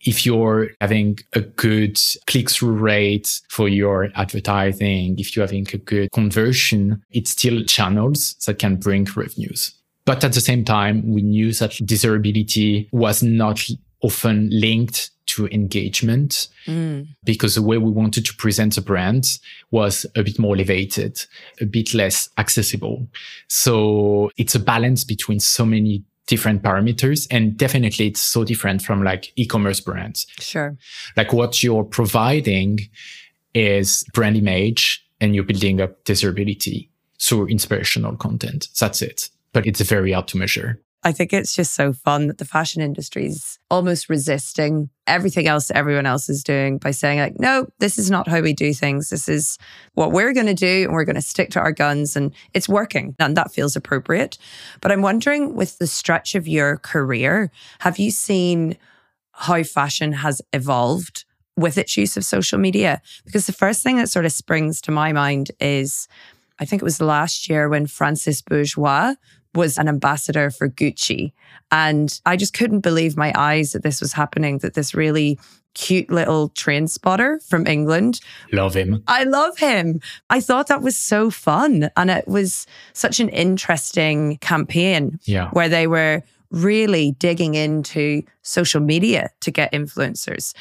if 0.00 0.24
you're 0.24 0.70
having 0.80 1.18
a 1.32 1.40
good 1.40 1.98
click 2.26 2.50
through 2.50 2.72
rate 2.72 3.40
for 3.48 3.68
your 3.68 4.10
advertising, 4.14 5.18
if 5.18 5.34
you're 5.34 5.46
having 5.46 5.66
a 5.72 5.78
good 5.78 6.12
conversion, 6.12 7.02
it's 7.10 7.30
still 7.30 7.64
channels 7.64 8.34
that 8.46 8.58
can 8.58 8.76
bring 8.76 9.06
revenues. 9.16 9.72
But 10.04 10.22
at 10.22 10.34
the 10.34 10.40
same 10.40 10.64
time, 10.64 11.12
we 11.12 11.22
knew 11.22 11.52
that 11.54 11.72
desirability 11.84 12.88
was 12.92 13.24
not 13.24 13.68
often 14.02 14.48
linked 14.52 15.10
to 15.26 15.46
engagement 15.48 16.48
mm. 16.66 17.06
because 17.24 17.56
the 17.56 17.62
way 17.62 17.78
we 17.78 17.90
wanted 17.90 18.24
to 18.24 18.34
present 18.34 18.74
the 18.74 18.80
brand 18.80 19.38
was 19.70 20.06
a 20.14 20.22
bit 20.22 20.38
more 20.38 20.54
elevated, 20.54 21.24
a 21.60 21.66
bit 21.66 21.94
less 21.94 22.28
accessible. 22.38 23.08
So 23.48 24.30
it's 24.36 24.54
a 24.54 24.60
balance 24.60 25.04
between 25.04 25.40
so 25.40 25.66
many 25.66 26.04
different 26.26 26.62
parameters 26.62 27.26
and 27.30 27.56
definitely 27.56 28.08
it's 28.08 28.20
so 28.20 28.44
different 28.44 28.82
from 28.82 29.02
like 29.02 29.32
e-commerce 29.36 29.80
brands. 29.80 30.26
Sure. 30.38 30.76
Like 31.16 31.32
what 31.32 31.62
you're 31.62 31.84
providing 31.84 32.80
is 33.54 34.04
brand 34.12 34.36
image 34.36 35.04
and 35.20 35.34
you're 35.34 35.44
building 35.44 35.80
up 35.80 36.04
desirability 36.04 36.90
through 37.20 37.46
inspirational 37.46 38.16
content. 38.16 38.68
That's 38.78 39.02
it 39.02 39.30
but 39.56 39.66
it's 39.66 39.80
very 39.80 40.12
hard 40.12 40.28
to 40.28 40.36
measure. 40.36 40.78
I 41.02 41.12
think 41.12 41.32
it's 41.32 41.54
just 41.54 41.74
so 41.74 41.92
fun 41.92 42.26
that 42.26 42.38
the 42.38 42.44
fashion 42.44 42.82
industry 42.82 43.26
is 43.26 43.58
almost 43.70 44.08
resisting 44.08 44.90
everything 45.06 45.46
else 45.46 45.70
everyone 45.70 46.06
else 46.06 46.28
is 46.28 46.42
doing 46.42 46.78
by 46.78 46.90
saying, 46.90 47.20
like, 47.20 47.38
no, 47.38 47.68
this 47.78 47.96
is 47.96 48.10
not 48.10 48.26
how 48.26 48.40
we 48.40 48.52
do 48.52 48.74
things. 48.74 49.10
This 49.10 49.28
is 49.28 49.56
what 49.94 50.10
we're 50.10 50.32
going 50.32 50.46
to 50.46 50.54
do, 50.54 50.84
and 50.84 50.92
we're 50.92 51.04
going 51.04 51.14
to 51.14 51.22
stick 51.22 51.50
to 51.50 51.60
our 51.60 51.70
guns, 51.70 52.16
and 52.16 52.34
it's 52.54 52.68
working. 52.68 53.14
And 53.20 53.36
that 53.36 53.52
feels 53.52 53.76
appropriate. 53.76 54.36
But 54.80 54.90
I'm 54.90 55.02
wondering, 55.02 55.54
with 55.54 55.78
the 55.78 55.86
stretch 55.86 56.34
of 56.34 56.48
your 56.48 56.78
career, 56.78 57.52
have 57.80 57.98
you 57.98 58.10
seen 58.10 58.76
how 59.32 59.62
fashion 59.62 60.12
has 60.12 60.42
evolved 60.52 61.24
with 61.56 61.78
its 61.78 61.96
use 61.96 62.16
of 62.16 62.24
social 62.24 62.58
media? 62.58 63.00
Because 63.24 63.46
the 63.46 63.52
first 63.52 63.82
thing 63.82 63.96
that 63.98 64.08
sort 64.08 64.24
of 64.24 64.32
springs 64.32 64.80
to 64.82 64.90
my 64.90 65.12
mind 65.12 65.52
is 65.60 66.08
I 66.58 66.64
think 66.64 66.82
it 66.82 66.84
was 66.84 67.00
last 67.00 67.48
year 67.48 67.68
when 67.68 67.86
Francis 67.86 68.40
Bourgeois 68.40 69.14
was 69.56 69.78
an 69.78 69.88
ambassador 69.88 70.50
for 70.50 70.68
Gucci. 70.68 71.32
And 71.72 72.20
I 72.24 72.36
just 72.36 72.54
couldn't 72.54 72.80
believe 72.80 73.16
my 73.16 73.32
eyes 73.34 73.72
that 73.72 73.82
this 73.82 74.00
was 74.00 74.12
happening, 74.12 74.58
that 74.58 74.74
this 74.74 74.94
really 74.94 75.38
cute 75.74 76.10
little 76.10 76.48
train 76.50 76.88
spotter 76.88 77.40
from 77.40 77.66
England. 77.66 78.20
Love 78.52 78.74
him. 78.74 79.02
I 79.08 79.24
love 79.24 79.58
him. 79.58 80.00
I 80.30 80.40
thought 80.40 80.68
that 80.68 80.82
was 80.82 80.96
so 80.96 81.30
fun. 81.30 81.90
And 81.96 82.10
it 82.10 82.26
was 82.26 82.66
such 82.92 83.20
an 83.20 83.28
interesting 83.28 84.38
campaign 84.38 85.18
yeah. 85.24 85.50
where 85.50 85.68
they 85.68 85.86
were 85.86 86.22
really 86.50 87.12
digging 87.12 87.54
into 87.54 88.22
social 88.42 88.80
media 88.80 89.30
to 89.40 89.50
get 89.50 89.72
influencers. 89.72 90.54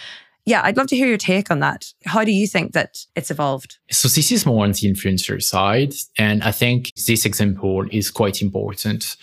Yeah, 0.45 0.61
I'd 0.63 0.77
love 0.77 0.87
to 0.87 0.95
hear 0.95 1.07
your 1.07 1.17
take 1.17 1.49
on 1.49 1.59
that. 1.59 1.91
How 2.05 2.23
do 2.23 2.31
you 2.31 2.45
think 2.45 2.73
that 2.73 2.99
it's 3.15 3.31
evolved? 3.31 3.79
So 3.89 4.07
this 4.07 4.31
is 4.31 4.45
more 4.45 4.63
on 4.63 4.71
the 4.71 4.91
influencer 4.91 5.41
side. 5.41 5.95
And 6.19 6.43
I 6.43 6.51
think 6.51 6.91
this 7.07 7.25
example 7.25 7.85
is 7.91 8.11
quite 8.11 8.43
important 8.43 9.17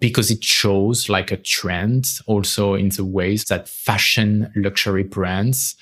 because 0.00 0.32
it 0.32 0.42
shows 0.42 1.08
like 1.08 1.30
a 1.30 1.36
trend 1.36 2.08
also 2.26 2.74
in 2.74 2.88
the 2.88 3.04
ways 3.04 3.44
that 3.44 3.68
fashion 3.68 4.52
luxury 4.56 5.04
brands 5.04 5.76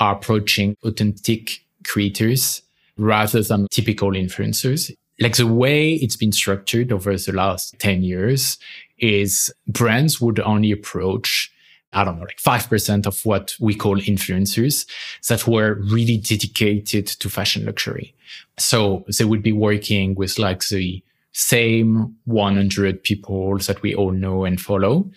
are 0.00 0.14
approaching 0.14 0.76
authentic 0.82 1.64
creators 1.84 2.62
rather 2.96 3.42
than 3.42 3.68
typical 3.70 4.12
influencers. 4.12 4.90
Like 5.20 5.36
the 5.36 5.46
way 5.46 5.94
it's 5.94 6.16
been 6.16 6.32
structured 6.32 6.90
over 6.90 7.14
the 7.16 7.32
last 7.32 7.78
10 7.80 8.02
years 8.02 8.56
is 8.98 9.52
brands 9.66 10.20
would 10.20 10.40
only 10.40 10.70
approach 10.70 11.52
I 11.92 12.04
don't 12.04 12.16
know, 12.18 12.24
like 12.24 12.38
5% 12.38 13.06
of 13.06 13.24
what 13.24 13.54
we 13.60 13.74
call 13.74 13.96
influencers 13.98 14.86
that 15.28 15.46
were 15.46 15.80
really 15.90 16.18
dedicated 16.18 17.06
to 17.06 17.30
fashion 17.30 17.64
luxury. 17.64 18.14
So 18.58 19.04
they 19.18 19.24
would 19.24 19.42
be 19.42 19.52
working 19.52 20.14
with 20.14 20.38
like 20.38 20.66
the 20.68 21.02
same 21.32 22.16
100 22.24 23.02
people 23.02 23.58
that 23.58 23.80
we 23.80 23.94
all 23.94 24.12
know 24.12 24.44
and 24.44 24.60
follow. 24.60 25.10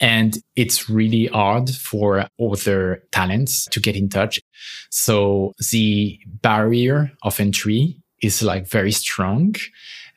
And 0.00 0.38
it's 0.56 0.88
really 0.88 1.26
hard 1.26 1.70
for 1.70 2.26
other 2.40 3.02
talents 3.12 3.66
to 3.66 3.80
get 3.80 3.96
in 3.96 4.08
touch. 4.08 4.40
So 4.90 5.54
the 5.70 6.18
barrier 6.26 7.12
of 7.22 7.40
entry 7.40 8.00
is 8.22 8.42
like 8.42 8.68
very 8.68 8.92
strong. 8.92 9.54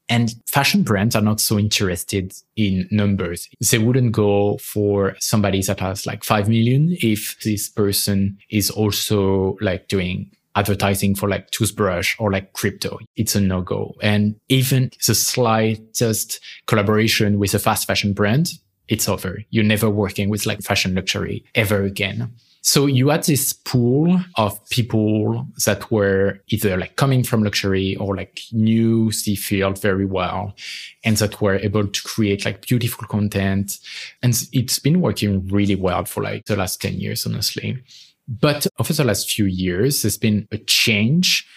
And 0.09 0.33
fashion 0.47 0.83
brands 0.83 1.15
are 1.15 1.21
not 1.21 1.39
so 1.39 1.57
interested 1.57 2.33
in 2.57 2.87
numbers. 2.91 3.47
They 3.71 3.77
wouldn't 3.77 4.11
go 4.11 4.57
for 4.57 5.15
somebody 5.19 5.61
that 5.61 5.79
has 5.79 6.05
like 6.05 6.23
5 6.23 6.49
million 6.49 6.97
if 7.01 7.39
this 7.43 7.69
person 7.69 8.37
is 8.49 8.69
also 8.69 9.57
like 9.61 9.87
doing 9.87 10.31
advertising 10.55 11.15
for 11.15 11.29
like 11.29 11.49
toothbrush 11.51 12.15
or 12.19 12.31
like 12.31 12.53
crypto. 12.53 12.99
It's 13.15 13.35
a 13.35 13.41
no 13.41 13.61
go. 13.61 13.95
And 14.01 14.35
even 14.49 14.91
the 15.07 15.15
slightest 15.15 16.39
collaboration 16.67 17.39
with 17.39 17.53
a 17.53 17.59
fast 17.59 17.87
fashion 17.87 18.13
brand, 18.13 18.51
it's 18.87 19.07
over. 19.07 19.39
You're 19.49 19.63
never 19.63 19.89
working 19.89 20.29
with 20.29 20.45
like 20.45 20.61
fashion 20.61 20.93
luxury 20.95 21.45
ever 21.55 21.83
again. 21.83 22.33
So 22.63 22.85
you 22.85 23.09
had 23.09 23.23
this 23.23 23.53
pool 23.53 24.21
of 24.37 24.69
people 24.69 25.47
that 25.65 25.91
were 25.91 26.39
either 26.49 26.77
like 26.77 26.95
coming 26.95 27.23
from 27.23 27.43
luxury 27.43 27.95
or 27.95 28.15
like 28.15 28.41
knew 28.51 29.11
the 29.11 29.35
field 29.35 29.81
very 29.81 30.05
well 30.05 30.53
and 31.03 31.17
that 31.17 31.41
were 31.41 31.55
able 31.55 31.87
to 31.87 32.01
create 32.03 32.45
like 32.45 32.67
beautiful 32.67 33.07
content. 33.07 33.79
And 34.21 34.39
it's 34.53 34.77
been 34.77 35.01
working 35.01 35.47
really 35.47 35.75
well 35.75 36.05
for 36.05 36.21
like 36.21 36.45
the 36.45 36.55
last 36.55 36.81
10 36.81 36.99
years, 36.99 37.25
honestly. 37.25 37.81
But 38.27 38.67
over 38.79 38.93
the 38.93 39.05
last 39.05 39.31
few 39.31 39.45
years, 39.45 40.03
there's 40.03 40.19
been 40.19 40.47
a 40.51 40.59
change. 40.59 41.47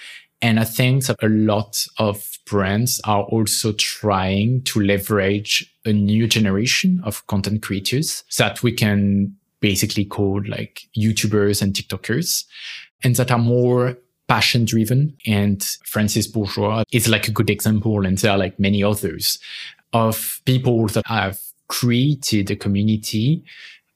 And 0.41 0.59
I 0.59 0.65
think 0.65 1.05
that 1.07 1.23
a 1.23 1.29
lot 1.29 1.87
of 1.99 2.39
brands 2.47 3.01
are 3.05 3.25
also 3.25 3.73
trying 3.73 4.63
to 4.65 4.81
leverage 4.81 5.71
a 5.85 5.93
new 5.93 6.27
generation 6.27 7.03
of 7.05 7.27
content 7.27 7.63
creators 7.63 8.25
that 8.39 8.63
we 8.63 8.73
can 8.73 9.37
basically 9.65 10.05
called 10.05 10.47
like 10.47 10.83
YouTubers 10.95 11.63
and 11.63 11.73
TikTokers 11.73 12.45
and 13.03 13.17
that 13.17 13.31
are 13.31 13.39
more 13.39 13.97
passion 14.29 14.67
driven. 14.67 15.17
And 15.27 15.63
Francis 15.87 16.27
Bourgeois 16.27 16.83
is 16.93 17.09
like 17.09 17.29
a 17.29 17.31
good 17.31 17.49
example. 17.49 18.05
And 18.05 18.19
there 18.19 18.33
are 18.33 18.37
like 18.37 18.61
many 18.61 18.85
others 18.85 19.39
of 19.95 20.43
people 20.45 20.89
that 20.89 21.07
have 21.07 21.41
created 21.69 22.51
a 22.51 22.57
community 22.57 23.43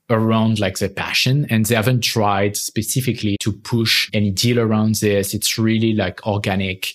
around 0.09 0.59
like 0.59 0.79
their 0.79 0.89
passion 0.89 1.47
and 1.51 1.67
they 1.67 1.75
haven't 1.75 2.01
tried 2.01 2.57
specifically 2.57 3.37
to 3.41 3.53
push 3.53 4.09
any 4.15 4.31
deal 4.31 4.59
around 4.59 4.95
this. 4.95 5.35
It's 5.35 5.59
really 5.59 5.93
like 5.93 6.27
organic. 6.27 6.95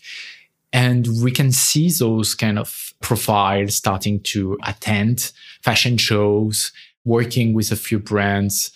And 0.72 1.08
we 1.22 1.30
can 1.30 1.52
see 1.52 1.92
those 1.92 2.34
kind 2.34 2.58
of 2.58 2.92
profiles 3.02 3.76
starting 3.76 4.20
to 4.22 4.58
attend 4.66 5.32
fashion 5.62 5.98
shows, 5.98 6.72
working 7.06 7.54
with 7.54 7.72
a 7.72 7.76
few 7.76 8.00
brands. 8.00 8.72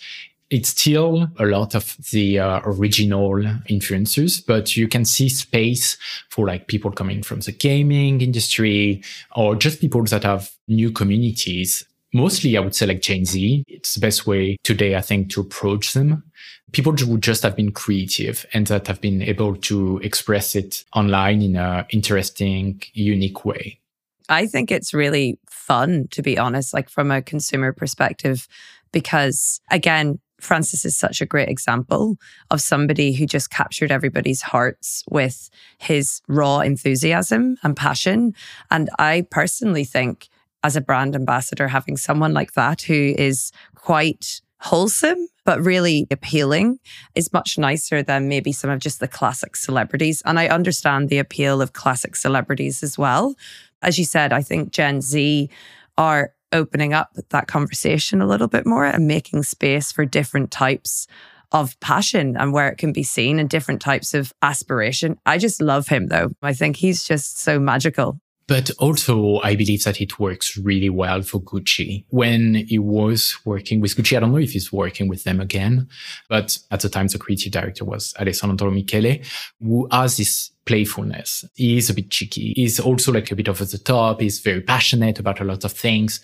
It's 0.50 0.70
still 0.70 1.28
a 1.38 1.44
lot 1.44 1.74
of 1.74 1.96
the 2.10 2.38
uh, 2.38 2.60
original 2.64 3.34
influencers, 3.68 4.44
but 4.44 4.76
you 4.76 4.88
can 4.88 5.04
see 5.04 5.28
space 5.28 5.98
for 6.30 6.46
like 6.46 6.68
people 6.68 6.90
coming 6.90 7.22
from 7.22 7.40
the 7.40 7.52
gaming 7.52 8.22
industry 8.22 9.02
or 9.36 9.56
just 9.56 9.80
people 9.80 10.04
that 10.04 10.24
have 10.24 10.50
new 10.66 10.90
communities 10.90 11.84
mostly 12.12 12.56
I 12.56 12.60
would 12.60 12.74
say 12.74 12.86
like 12.86 13.02
Gen 13.02 13.24
Z. 13.24 13.64
It's 13.68 13.94
the 13.94 14.00
best 14.00 14.26
way 14.26 14.56
today, 14.64 14.96
I 14.96 15.00
think, 15.00 15.30
to 15.30 15.40
approach 15.40 15.92
them. 15.92 16.24
People 16.72 16.92
who 16.92 17.18
just 17.18 17.42
have 17.42 17.56
been 17.56 17.72
creative 17.72 18.44
and 18.52 18.66
that 18.66 18.86
have 18.88 19.00
been 19.00 19.22
able 19.22 19.56
to 19.56 19.98
express 19.98 20.54
it 20.54 20.84
online 20.94 21.40
in 21.42 21.56
a 21.56 21.86
interesting, 21.90 22.82
unique 22.92 23.44
way. 23.44 23.80
I 24.28 24.46
think 24.46 24.70
it's 24.70 24.94
really 24.94 25.38
fun, 25.48 26.08
to 26.10 26.22
be 26.22 26.38
honest, 26.38 26.74
like 26.74 26.88
from 26.88 27.10
a 27.10 27.22
consumer 27.22 27.72
perspective, 27.72 28.46
because 28.92 29.60
again, 29.70 30.18
Francis 30.40 30.84
is 30.84 30.96
such 30.96 31.20
a 31.20 31.26
great 31.26 31.48
example 31.48 32.16
of 32.50 32.60
somebody 32.60 33.12
who 33.12 33.26
just 33.26 33.50
captured 33.50 33.90
everybody's 33.90 34.42
hearts 34.42 35.04
with 35.10 35.50
his 35.78 36.20
raw 36.28 36.60
enthusiasm 36.60 37.56
and 37.62 37.76
passion. 37.76 38.34
And 38.70 38.88
I 38.98 39.26
personally 39.30 39.84
think 39.84 40.28
as 40.62 40.76
a 40.76 40.80
brand 40.80 41.14
ambassador, 41.14 41.68
having 41.68 41.96
someone 41.96 42.34
like 42.34 42.52
that 42.52 42.82
who 42.82 43.14
is 43.18 43.52
quite 43.74 44.40
wholesome 44.60 45.28
but 45.44 45.64
really 45.64 46.06
appealing 46.10 46.78
is 47.14 47.32
much 47.32 47.56
nicer 47.56 48.02
than 48.02 48.28
maybe 48.28 48.52
some 48.52 48.68
of 48.68 48.80
just 48.80 49.00
the 49.00 49.08
classic 49.08 49.56
celebrities. 49.56 50.20
And 50.26 50.38
I 50.38 50.48
understand 50.48 51.08
the 51.08 51.18
appeal 51.18 51.62
of 51.62 51.72
classic 51.72 52.16
celebrities 52.16 52.82
as 52.82 52.98
well. 52.98 53.34
As 53.82 53.98
you 53.98 54.04
said, 54.04 54.32
I 54.32 54.42
think 54.42 54.72
Gen 54.72 55.00
Z 55.00 55.48
are 55.96 56.32
opening 56.52 56.92
up 56.92 57.10
that 57.30 57.46
conversation 57.46 58.20
a 58.20 58.26
little 58.26 58.48
bit 58.48 58.66
more 58.66 58.84
and 58.84 59.06
making 59.06 59.42
space 59.42 59.92
for 59.92 60.04
different 60.04 60.50
types 60.50 61.06
of 61.52 61.78
passion 61.80 62.36
and 62.36 62.52
where 62.52 62.68
it 62.68 62.78
can 62.78 62.92
be 62.92 63.02
seen 63.02 63.38
and 63.38 63.48
different 63.48 63.80
types 63.80 64.14
of 64.14 64.32
aspiration. 64.42 65.18
I 65.24 65.38
just 65.38 65.62
love 65.62 65.88
him 65.88 66.08
though. 66.08 66.30
I 66.42 66.52
think 66.52 66.76
he's 66.76 67.04
just 67.04 67.38
so 67.38 67.58
magical. 67.58 68.20
But 68.48 68.70
also, 68.78 69.40
I 69.40 69.54
believe 69.54 69.84
that 69.84 70.00
it 70.00 70.18
works 70.18 70.56
really 70.56 70.88
well 70.88 71.20
for 71.20 71.38
Gucci. 71.38 72.06
When 72.08 72.54
he 72.54 72.78
was 72.78 73.36
working 73.44 73.80
with 73.80 73.94
Gucci, 73.94 74.16
I 74.16 74.20
don't 74.20 74.32
know 74.32 74.38
if 74.38 74.52
he's 74.52 74.72
working 74.72 75.06
with 75.06 75.24
them 75.24 75.38
again, 75.38 75.86
but 76.30 76.58
at 76.70 76.80
the 76.80 76.88
time, 76.88 77.08
the 77.08 77.18
creative 77.18 77.52
director 77.52 77.84
was 77.84 78.14
Alessandro 78.18 78.70
Michele, 78.70 79.18
who 79.62 79.86
has 79.92 80.16
this 80.16 80.50
playfulness. 80.64 81.44
He's 81.54 81.90
a 81.90 81.94
bit 81.94 82.10
cheeky. 82.10 82.54
He's 82.56 82.80
also 82.80 83.12
like 83.12 83.30
a 83.30 83.36
bit 83.36 83.50
over 83.50 83.66
the 83.66 83.78
top. 83.78 84.22
He's 84.22 84.40
very 84.40 84.62
passionate 84.62 85.18
about 85.18 85.40
a 85.40 85.44
lot 85.44 85.64
of 85.64 85.72
things. 85.72 86.20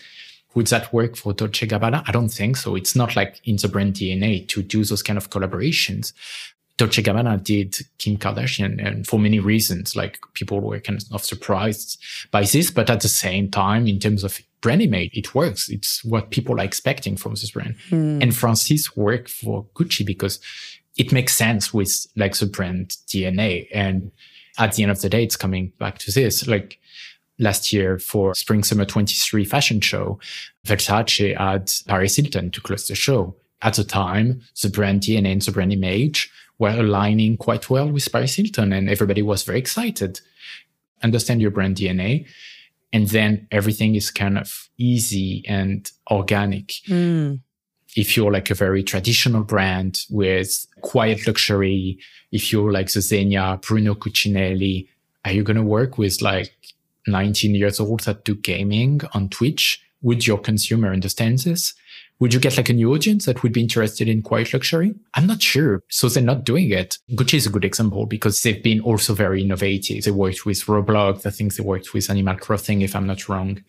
Would 0.54 0.69
that 0.69 0.93
work 0.95 1.16
for 1.16 1.35
Dolce 1.35 1.66
Gabbana? 1.66 2.04
I 2.07 2.12
don't 2.12 2.28
think 2.28 2.57
so. 2.57 2.75
It's 2.75 2.97
not 2.97 3.16
like 3.16 3.40
in 3.45 3.57
the 3.57 3.69
brand 3.69 3.95
DNA 3.95 4.49
to 4.49 4.62
do 4.62 4.83
those 4.85 5.02
kind 5.02 5.19
of 5.19 5.28
collaborations. 5.28 6.14
Dolce 6.76 7.02
Gabbana 7.02 7.43
did 7.43 7.76
Kim 7.99 8.16
Kardashian, 8.16 8.85
and 8.85 9.07
for 9.07 9.19
many 9.21 9.38
reasons, 9.38 9.95
like 9.95 10.19
people 10.33 10.61
were 10.61 10.81
kind 10.81 11.00
of 11.12 11.25
surprised 11.25 12.02
by 12.33 12.43
this. 12.43 12.71
But 12.71 12.90
at 12.90 13.00
the 13.00 13.09
same 13.09 13.49
time, 13.49 13.87
in 13.87 14.00
terms 14.00 14.25
of 14.25 14.40
brand 14.61 14.83
image, 14.83 15.11
it 15.12 15.35
works. 15.35 15.69
It's 15.69 16.04
what 16.04 16.31
people 16.31 16.61
are 16.61 16.64
expecting 16.64 17.16
from 17.16 17.33
this 17.33 17.52
brand. 17.52 17.76
Mm. 17.90 18.23
And 18.23 18.35
Francis 18.35 18.97
worked 18.97 19.31
for 19.31 19.66
Gucci 19.75 20.04
because 20.04 20.40
it 20.97 21.12
makes 21.12 21.37
sense 21.37 21.73
with 21.73 22.07
like 22.16 22.37
the 22.37 22.47
brand 22.47 22.97
DNA. 23.09 23.69
And 23.73 24.11
at 24.59 24.75
the 24.75 24.83
end 24.83 24.93
of 24.93 25.00
the 25.00 25.09
day, 25.09 25.23
it's 25.23 25.37
coming 25.37 25.73
back 25.78 25.99
to 25.99 26.12
this. 26.12 26.47
Like 26.47 26.81
last 27.38 27.73
year 27.73 27.99
for 27.99 28.35
Spring 28.35 28.64
Summer 28.64 28.85
23 28.85 29.45
fashion 29.45 29.81
show, 29.81 30.19
Versace 30.66 31.37
had 31.37 31.70
Paris 31.87 32.16
Hilton 32.16 32.51
to 32.51 32.61
close 32.61 32.88
the 32.88 32.94
show. 32.94 33.37
At 33.62 33.75
the 33.75 33.85
time, 33.85 34.42
the 34.62 34.68
brand 34.68 35.03
DNA 35.03 35.33
and 35.33 35.42
the 35.42 35.53
brand 35.53 35.72
image 35.72 36.31
were 36.59 36.71
aligning 36.71 37.37
quite 37.37 37.69
well 37.69 37.90
with 37.90 38.11
Paris 38.11 38.37
Hilton 38.37 38.73
and 38.73 38.88
everybody 38.88 39.23
was 39.23 39.43
very 39.43 39.59
excited. 39.59 40.21
Understand 41.03 41.40
your 41.40 41.51
brand 41.51 41.77
DNA. 41.77 42.27
And 42.93 43.09
then 43.09 43.49
everything 43.51 43.97
is 43.97 44.11
kind 44.11 44.38
of 44.38 44.69
easy 44.79 45.45
and 45.49 45.90
organic. 46.11 46.69
Mm. 46.88 47.40
If 47.97 48.17
you're 48.17 48.33
like 48.33 48.51
a 48.51 48.55
very 48.55 48.83
traditional 48.83 49.43
brand 49.43 50.05
with 50.11 50.67
quiet 50.81 51.27
luxury, 51.27 51.99
if 52.31 52.53
you're 52.53 52.73
like 52.73 52.93
the 52.93 53.01
Zegna, 53.01 53.61
Brunello 53.61 53.97
Cucinelli, 53.97 54.88
are 55.25 55.33
you 55.33 55.43
going 55.43 55.57
to 55.57 55.62
work 55.62 55.99
with 55.99 56.21
like 56.23 56.55
19 57.07 57.55
years 57.55 57.81
old 57.81 58.01
that 58.01 58.25
do 58.25 58.35
gaming 58.35 59.01
on 59.12 59.29
Twitch? 59.29 59.83
Would 60.03 60.27
your 60.27 60.38
consumer 60.38 60.93
understand 60.93 61.40
this? 61.40 61.75
Would 62.20 62.33
you 62.33 62.40
get 62.40 62.57
like 62.57 62.68
a 62.68 62.72
new 62.72 62.94
audience 62.94 63.27
that 63.27 63.42
would 63.42 63.53
be 63.53 63.61
interested 63.61 64.09
in 64.09 64.22
quiet 64.22 64.53
luxury? 64.53 64.94
I'm 65.14 65.27
not 65.27 65.42
sure. 65.42 65.83
So 65.88 66.09
they're 66.09 66.22
not 66.22 66.44
doing 66.44 66.70
it. 66.70 66.98
Gucci 67.11 67.35
is 67.35 67.46
a 67.46 67.50
good 67.50 67.64
example 67.64 68.07
because 68.07 68.40
they've 68.40 68.62
been 68.62 68.81
also 68.81 69.14
very 69.14 69.42
innovative. 69.42 70.05
They 70.05 70.11
worked 70.11 70.46
with 70.46 70.64
Roblox. 70.64 71.27
I 71.27 71.31
think 71.31 71.55
they 71.55 71.64
worked 71.64 71.92
with 71.92 72.09
Animal 72.09 72.37
Crossing, 72.37 72.83
if 72.83 72.94
I'm 72.94 73.07
not 73.07 73.29
wrong. 73.29 73.62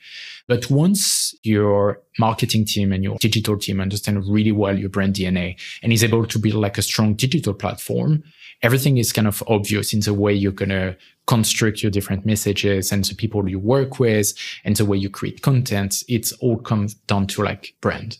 But 0.47 0.69
once 0.69 1.33
your 1.43 2.01
marketing 2.19 2.65
team 2.65 2.91
and 2.91 3.03
your 3.03 3.17
digital 3.17 3.57
team 3.57 3.81
understand 3.81 4.27
really 4.27 4.51
well 4.51 4.77
your 4.77 4.89
brand 4.89 5.15
DNA 5.15 5.59
and 5.81 5.91
is 5.91 6.03
able 6.03 6.25
to 6.25 6.39
build 6.39 6.55
like 6.55 6.77
a 6.77 6.83
strong 6.83 7.15
digital 7.15 7.53
platform, 7.53 8.23
everything 8.61 8.97
is 8.97 9.11
kind 9.11 9.27
of 9.27 9.43
obvious 9.47 9.93
in 9.93 10.01
the 10.01 10.13
way 10.13 10.33
you're 10.33 10.51
going 10.51 10.69
to 10.69 10.95
construct 11.25 11.81
your 11.81 11.91
different 11.91 12.25
messages 12.25 12.91
and 12.91 13.05
the 13.05 13.15
people 13.15 13.49
you 13.49 13.57
work 13.57 13.99
with 13.99 14.33
and 14.63 14.75
the 14.75 14.85
way 14.85 14.97
you 14.97 15.09
create 15.09 15.41
content. 15.41 16.03
It's 16.07 16.31
all 16.33 16.57
comes 16.57 16.93
down 16.93 17.27
to 17.27 17.43
like 17.43 17.73
brand. 17.81 18.19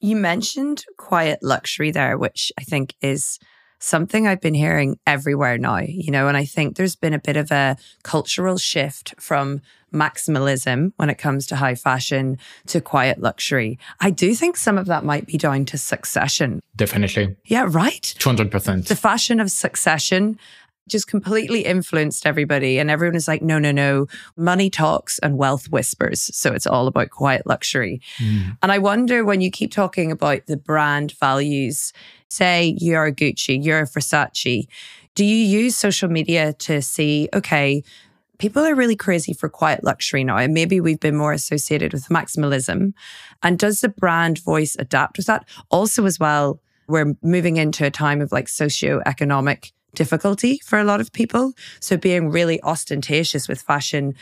You 0.00 0.16
mentioned 0.16 0.84
quiet 0.98 1.38
luxury 1.42 1.90
there, 1.90 2.18
which 2.18 2.52
I 2.58 2.64
think 2.64 2.94
is 3.00 3.38
something 3.82 4.26
I've 4.26 4.40
been 4.40 4.54
hearing 4.54 4.98
everywhere 5.06 5.58
now, 5.58 5.78
you 5.78 6.10
know, 6.12 6.28
and 6.28 6.36
I 6.36 6.44
think 6.44 6.76
there's 6.76 6.94
been 6.94 7.12
a 7.12 7.18
bit 7.18 7.36
of 7.36 7.50
a 7.50 7.76
cultural 8.04 8.56
shift 8.56 9.14
from 9.18 9.60
maximalism 9.92 10.92
when 10.96 11.10
it 11.10 11.18
comes 11.18 11.46
to 11.48 11.56
high 11.56 11.74
fashion 11.74 12.38
to 12.66 12.80
quiet 12.80 13.20
luxury. 13.20 13.78
I 14.00 14.10
do 14.10 14.34
think 14.34 14.56
some 14.56 14.78
of 14.78 14.86
that 14.86 15.04
might 15.04 15.26
be 15.26 15.36
down 15.36 15.64
to 15.66 15.78
succession. 15.78 16.60
Definitely. 16.76 17.36
Yeah, 17.44 17.66
right? 17.68 18.14
200%. 18.18 18.86
The 18.86 18.96
fashion 18.96 19.40
of 19.40 19.50
succession 19.50 20.38
just 20.88 21.06
completely 21.06 21.64
influenced 21.64 22.26
everybody. 22.26 22.78
And 22.78 22.90
everyone 22.90 23.16
is 23.16 23.28
like, 23.28 23.42
no, 23.42 23.58
no, 23.58 23.72
no, 23.72 24.06
money 24.36 24.70
talks 24.70 25.18
and 25.20 25.38
wealth 25.38 25.68
whispers. 25.70 26.30
So 26.36 26.52
it's 26.52 26.66
all 26.66 26.86
about 26.86 27.10
quiet 27.10 27.46
luxury. 27.46 28.00
Mm. 28.18 28.58
And 28.62 28.72
I 28.72 28.78
wonder 28.78 29.24
when 29.24 29.40
you 29.40 29.50
keep 29.50 29.72
talking 29.72 30.10
about 30.10 30.46
the 30.46 30.56
brand 30.56 31.12
values, 31.18 31.92
say 32.32 32.76
you're 32.78 33.06
a 33.06 33.12
Gucci, 33.12 33.62
you're 33.62 33.80
a 33.80 33.86
Versace, 33.86 34.66
do 35.14 35.24
you 35.24 35.36
use 35.36 35.76
social 35.76 36.08
media 36.08 36.54
to 36.54 36.80
see, 36.80 37.28
okay, 37.34 37.82
people 38.38 38.64
are 38.64 38.74
really 38.74 38.96
crazy 38.96 39.32
for 39.32 39.48
quiet 39.48 39.84
luxury 39.84 40.24
now. 40.24 40.36
And 40.36 40.52
maybe 40.52 40.80
we've 40.80 40.98
been 40.98 41.16
more 41.16 41.32
associated 41.32 41.92
with 41.92 42.08
maximalism. 42.08 42.92
And 43.42 43.56
does 43.56 43.82
the 43.82 43.88
brand 43.88 44.42
voice 44.42 44.74
adapt 44.78 45.16
with 45.16 45.26
that? 45.26 45.44
Also, 45.70 46.06
as 46.06 46.18
well, 46.18 46.60
we're 46.88 47.14
moving 47.22 47.56
into 47.56 47.86
a 47.86 47.90
time 47.90 48.20
of 48.20 48.32
like 48.32 48.48
socio-economic 48.48 49.72
difficulty 49.94 50.58
for 50.64 50.80
a 50.80 50.84
lot 50.84 51.00
of 51.00 51.12
people. 51.12 51.52
So 51.78 51.96
being 51.96 52.30
really 52.30 52.60
ostentatious 52.62 53.46
with 53.46 53.62
fashion, 53.62 54.14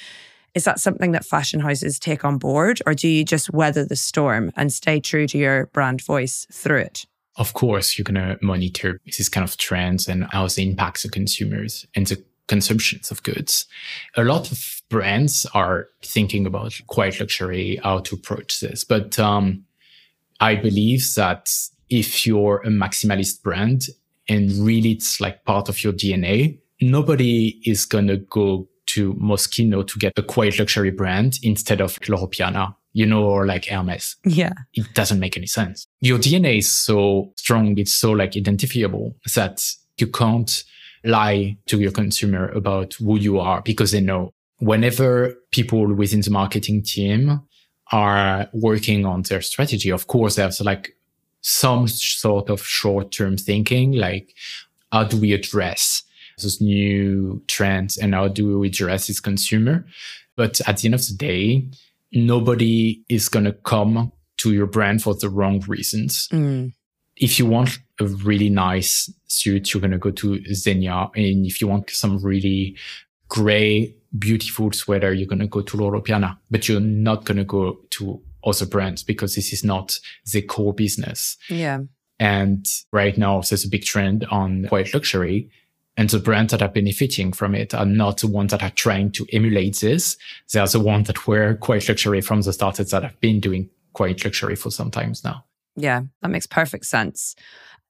is 0.54 0.64
that 0.64 0.80
something 0.80 1.12
that 1.12 1.24
fashion 1.24 1.60
houses 1.60 1.98
take 1.98 2.24
on 2.24 2.36
board 2.36 2.82
or 2.84 2.92
do 2.92 3.08
you 3.08 3.24
just 3.24 3.52
weather 3.54 3.86
the 3.86 3.96
storm 3.96 4.52
and 4.56 4.72
stay 4.72 5.00
true 5.00 5.26
to 5.28 5.38
your 5.38 5.66
brand 5.66 6.02
voice 6.02 6.46
through 6.52 6.80
it? 6.80 7.06
Of 7.40 7.54
course, 7.54 7.96
you're 7.96 8.04
going 8.04 8.16
to 8.16 8.38
monitor 8.42 9.00
these 9.06 9.30
kind 9.30 9.48
of 9.48 9.56
trends 9.56 10.08
and 10.08 10.26
how 10.30 10.46
they 10.46 10.62
impact 10.62 11.02
the 11.02 11.08
consumers 11.08 11.86
and 11.94 12.06
the 12.06 12.22
consumptions 12.48 13.10
of 13.10 13.22
goods. 13.22 13.66
A 14.14 14.24
lot 14.24 14.52
of 14.52 14.82
brands 14.90 15.46
are 15.54 15.88
thinking 16.02 16.44
about 16.44 16.78
quiet 16.88 17.18
luxury, 17.18 17.80
how 17.82 18.00
to 18.00 18.14
approach 18.14 18.60
this. 18.60 18.84
But 18.84 19.18
um, 19.18 19.64
I 20.40 20.54
believe 20.54 21.02
that 21.16 21.50
if 21.88 22.26
you're 22.26 22.60
a 22.62 22.68
maximalist 22.68 23.42
brand, 23.42 23.86
and 24.28 24.52
really 24.52 24.92
it's 24.92 25.18
like 25.18 25.44
part 25.44 25.70
of 25.70 25.82
your 25.82 25.94
DNA, 25.94 26.58
nobody 26.82 27.58
is 27.64 27.86
going 27.86 28.08
to 28.08 28.18
go 28.18 28.68
to 28.86 29.14
Moschino 29.14 29.86
to 29.86 29.98
get 29.98 30.12
a 30.18 30.22
quiet 30.22 30.58
luxury 30.58 30.90
brand 30.90 31.38
instead 31.42 31.80
of 31.80 31.98
Loro 32.06 32.26
Piana, 32.26 32.76
you 32.92 33.06
know, 33.06 33.24
or 33.24 33.46
like 33.46 33.66
Hermes. 33.66 34.16
Yeah. 34.24 34.52
It 34.74 34.92
doesn't 34.94 35.20
make 35.20 35.36
any 35.36 35.46
sense. 35.46 35.86
Your 36.00 36.18
DNA 36.18 36.58
is 36.58 36.70
so 36.72 37.32
strong. 37.36 37.78
It's 37.78 37.94
so 37.94 38.12
like 38.12 38.36
identifiable 38.36 39.16
that 39.34 39.64
you 39.98 40.08
can't 40.08 40.64
lie 41.04 41.56
to 41.66 41.80
your 41.80 41.92
consumer 41.92 42.48
about 42.48 42.94
who 42.94 43.18
you 43.18 43.38
are 43.38 43.62
because 43.62 43.92
they 43.92 44.00
know 44.00 44.32
whenever 44.58 45.34
people 45.50 45.92
within 45.94 46.20
the 46.20 46.30
marketing 46.30 46.82
team 46.82 47.40
are 47.92 48.48
working 48.52 49.04
on 49.04 49.22
their 49.22 49.40
strategy, 49.40 49.90
of 49.90 50.06
course, 50.06 50.36
there's 50.36 50.60
like 50.60 50.96
some 51.40 51.88
sort 51.88 52.50
of 52.50 52.62
short 52.62 53.10
term 53.12 53.36
thinking, 53.36 53.92
like 53.92 54.34
how 54.92 55.04
do 55.04 55.18
we 55.18 55.32
address 55.32 56.02
those 56.40 56.60
new 56.60 57.42
trends 57.48 57.96
and 57.96 58.14
how 58.14 58.28
do 58.28 58.58
we 58.58 58.68
address 58.68 59.06
this 59.06 59.20
consumer? 59.20 59.86
But 60.36 60.60
at 60.66 60.78
the 60.78 60.86
end 60.86 60.94
of 60.94 61.06
the 61.06 61.14
day, 61.14 61.68
nobody 62.12 63.02
is 63.08 63.28
going 63.28 63.44
to 63.44 63.52
come 63.52 64.12
to 64.38 64.52
your 64.52 64.66
brand 64.66 65.02
for 65.02 65.14
the 65.14 65.28
wrong 65.28 65.60
reasons. 65.68 66.28
Mm. 66.28 66.72
If 67.16 67.38
you 67.38 67.46
want 67.46 67.78
a 68.00 68.06
really 68.06 68.48
nice 68.48 69.12
suit, 69.26 69.72
you're 69.72 69.80
going 69.80 69.90
to 69.90 69.98
go 69.98 70.10
to 70.10 70.38
Zegna. 70.50 71.10
And 71.14 71.44
if 71.44 71.60
you 71.60 71.68
want 71.68 71.90
some 71.90 72.18
really 72.22 72.76
gray, 73.28 73.94
beautiful 74.18 74.72
sweater, 74.72 75.12
you're 75.12 75.26
going 75.26 75.40
to 75.40 75.46
go 75.46 75.60
to 75.60 75.76
Loro 75.76 76.00
Piana, 76.00 76.38
but 76.50 76.68
you're 76.68 76.80
not 76.80 77.26
going 77.26 77.36
to 77.36 77.44
go 77.44 77.78
to 77.90 78.22
other 78.44 78.66
brands 78.66 79.02
because 79.02 79.34
this 79.34 79.52
is 79.52 79.62
not 79.62 79.98
the 80.32 80.40
core 80.40 80.72
business. 80.72 81.36
Yeah. 81.48 81.80
And 82.18 82.66
right 82.92 83.16
now, 83.16 83.40
there's 83.40 83.64
a 83.64 83.68
big 83.68 83.84
trend 83.84 84.26
on 84.30 84.66
quiet 84.68 84.92
luxury. 84.92 85.50
And 85.96 86.08
the 86.08 86.18
brands 86.18 86.52
that 86.52 86.62
are 86.62 86.68
benefiting 86.68 87.32
from 87.32 87.54
it 87.54 87.74
are 87.74 87.84
not 87.84 88.18
the 88.18 88.28
ones 88.28 88.52
that 88.52 88.62
are 88.62 88.70
trying 88.70 89.10
to 89.12 89.26
emulate 89.32 89.80
this. 89.80 90.16
They 90.52 90.60
are 90.60 90.68
the 90.68 90.80
ones 90.80 91.08
that 91.08 91.26
were 91.26 91.54
quite 91.54 91.88
luxury 91.88 92.20
from 92.20 92.42
the 92.42 92.52
start 92.52 92.76
that 92.76 93.02
have 93.02 93.20
been 93.20 93.40
doing 93.40 93.68
quite 93.92 94.24
luxury 94.24 94.56
for 94.56 94.70
some 94.70 94.90
times 94.90 95.24
now. 95.24 95.44
Yeah, 95.76 96.02
that 96.22 96.30
makes 96.30 96.46
perfect 96.46 96.86
sense. 96.86 97.34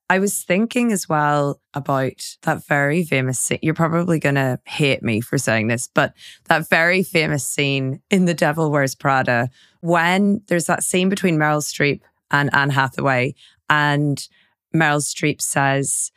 I 0.09 0.19
was 0.19 0.43
thinking 0.43 0.91
as 0.91 1.09
well 1.09 1.61
about 1.73 2.37
that 2.43 2.67
very 2.67 3.05
famous 3.05 3.39
scene. 3.39 3.61
You're 3.63 3.75
probably 3.75 4.19
going 4.19 4.35
to 4.35 4.59
hate 4.65 5.05
me 5.05 5.21
for 5.21 5.39
saying 5.39 5.69
this, 5.69 5.87
but 5.87 6.15
that 6.47 6.69
very 6.69 7.05
famous 7.05 7.47
scene 7.47 8.03
in 8.11 8.25
The 8.25 8.35
Devil 8.35 8.73
Wears 8.73 8.97
Prada 8.97 9.51
when 9.83 10.43
there's 10.49 10.67
that 10.67 10.83
scene 10.83 11.09
between 11.11 11.37
Meryl 11.39 11.63
Streep 11.63 12.01
and 12.31 12.53
Anne 12.53 12.71
Hathaway, 12.71 13.35
and 13.69 14.29
Meryl 14.75 15.01
Streep 15.01 15.41
says, 15.41 16.11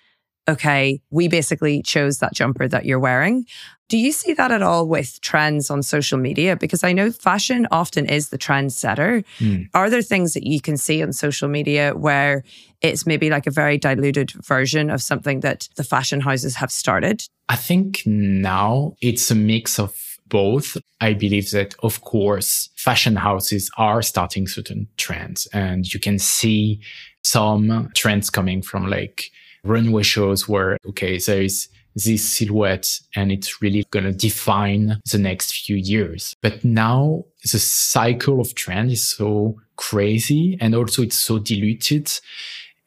okay, 0.48 1.02
we 1.10 1.28
basically 1.28 1.82
chose 1.82 2.20
that 2.20 2.34
jumper 2.34 2.68
that 2.68 2.86
you're 2.86 3.00
wearing. 3.00 3.46
Do 3.90 3.98
you 3.98 4.12
see 4.12 4.34
that 4.34 4.52
at 4.52 4.62
all 4.62 4.88
with 4.88 5.22
trends 5.22 5.70
on 5.70 5.84
social 5.84 6.18
media? 6.18 6.56
Because 6.56 6.84
I 6.84 6.94
know 6.94 7.12
fashion 7.12 7.68
often 7.72 8.08
is 8.08 8.30
the 8.30 8.38
trendsetter. 8.38 9.24
Mm. 9.40 9.70
Are 9.74 9.90
there 9.90 10.02
things 10.02 10.34
that 10.34 10.48
you 10.48 10.62
can 10.62 10.78
see 10.78 11.04
on 11.04 11.14
social 11.14 11.48
media 11.48 11.94
where 11.96 12.44
it's 12.82 13.06
maybe 13.06 13.30
like 13.30 13.46
a 13.46 13.52
very 13.52 13.78
diluted 13.78 14.32
version 14.32 14.90
of 14.90 15.02
something 15.02 15.42
that 15.42 15.70
the 15.76 15.84
fashion 15.84 16.22
houses 16.22 16.56
have 16.56 16.72
started? 16.72 17.24
I 17.50 17.56
think 17.56 18.02
now 18.06 18.96
it's 19.02 19.30
a 19.30 19.36
mix 19.36 19.80
of 19.80 19.96
both. 20.28 20.78
I 21.00 21.14
believe 21.14 21.52
that, 21.52 21.76
of 21.84 22.02
course, 22.02 22.70
fashion 22.76 23.16
houses 23.16 23.70
are 23.78 24.02
starting 24.02 24.48
certain 24.48 24.88
trends 24.98 25.48
and 25.54 25.94
you 25.94 26.00
can 26.00 26.18
see 26.18 26.82
some 27.24 27.92
trends 27.94 28.30
coming 28.30 28.62
from 28.62 28.88
like 28.90 29.30
runway 29.64 30.04
shows 30.04 30.48
where, 30.48 30.78
okay, 30.88 31.18
there 31.18 31.42
is 31.42 31.68
this 31.96 32.28
silhouette 32.28 33.00
and 33.16 33.32
it's 33.32 33.62
really 33.62 33.86
going 33.92 34.06
to 34.06 34.12
define 34.12 35.00
the 35.12 35.18
next 35.18 35.54
few 35.54 35.76
years. 35.76 36.36
But 36.42 36.64
now 36.64 37.26
the 37.52 37.60
cycle 37.60 38.40
of 38.40 38.56
trend 38.56 38.92
is 38.92 39.08
so 39.08 39.58
crazy 39.76 40.58
and 40.60 40.76
also 40.76 41.02
it's 41.04 41.18
so 41.18 41.40
diluted. 41.40 42.12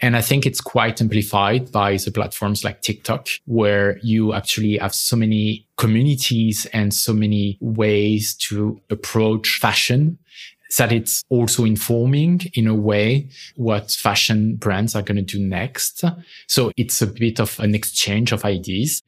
And 0.00 0.14
I 0.14 0.20
think 0.20 0.44
it's 0.44 0.60
quite 0.60 1.00
amplified 1.00 1.72
by 1.72 1.96
the 1.96 2.10
platforms 2.10 2.64
like 2.64 2.82
TikTok, 2.82 3.28
where 3.46 3.98
you 4.02 4.34
actually 4.34 4.76
have 4.76 4.94
so 4.94 5.16
many 5.16 5.66
communities 5.78 6.66
and 6.74 6.92
so 6.92 7.14
many 7.14 7.56
ways 7.60 8.34
to 8.48 8.78
approach 8.90 9.58
fashion 9.58 10.18
that 10.78 10.92
it's 10.92 11.22
also 11.30 11.64
informing 11.64 12.40
in 12.54 12.66
a 12.66 12.74
way 12.74 13.28
what 13.54 13.90
fashion 13.90 14.56
brands 14.56 14.94
are 14.94 15.02
going 15.02 15.16
to 15.16 15.22
do 15.22 15.38
next. 15.38 16.04
So 16.48 16.72
it's 16.76 17.00
a 17.02 17.06
bit 17.06 17.40
of 17.40 17.58
an 17.60 17.74
exchange 17.74 18.32
of 18.32 18.44
ideas. 18.44 19.02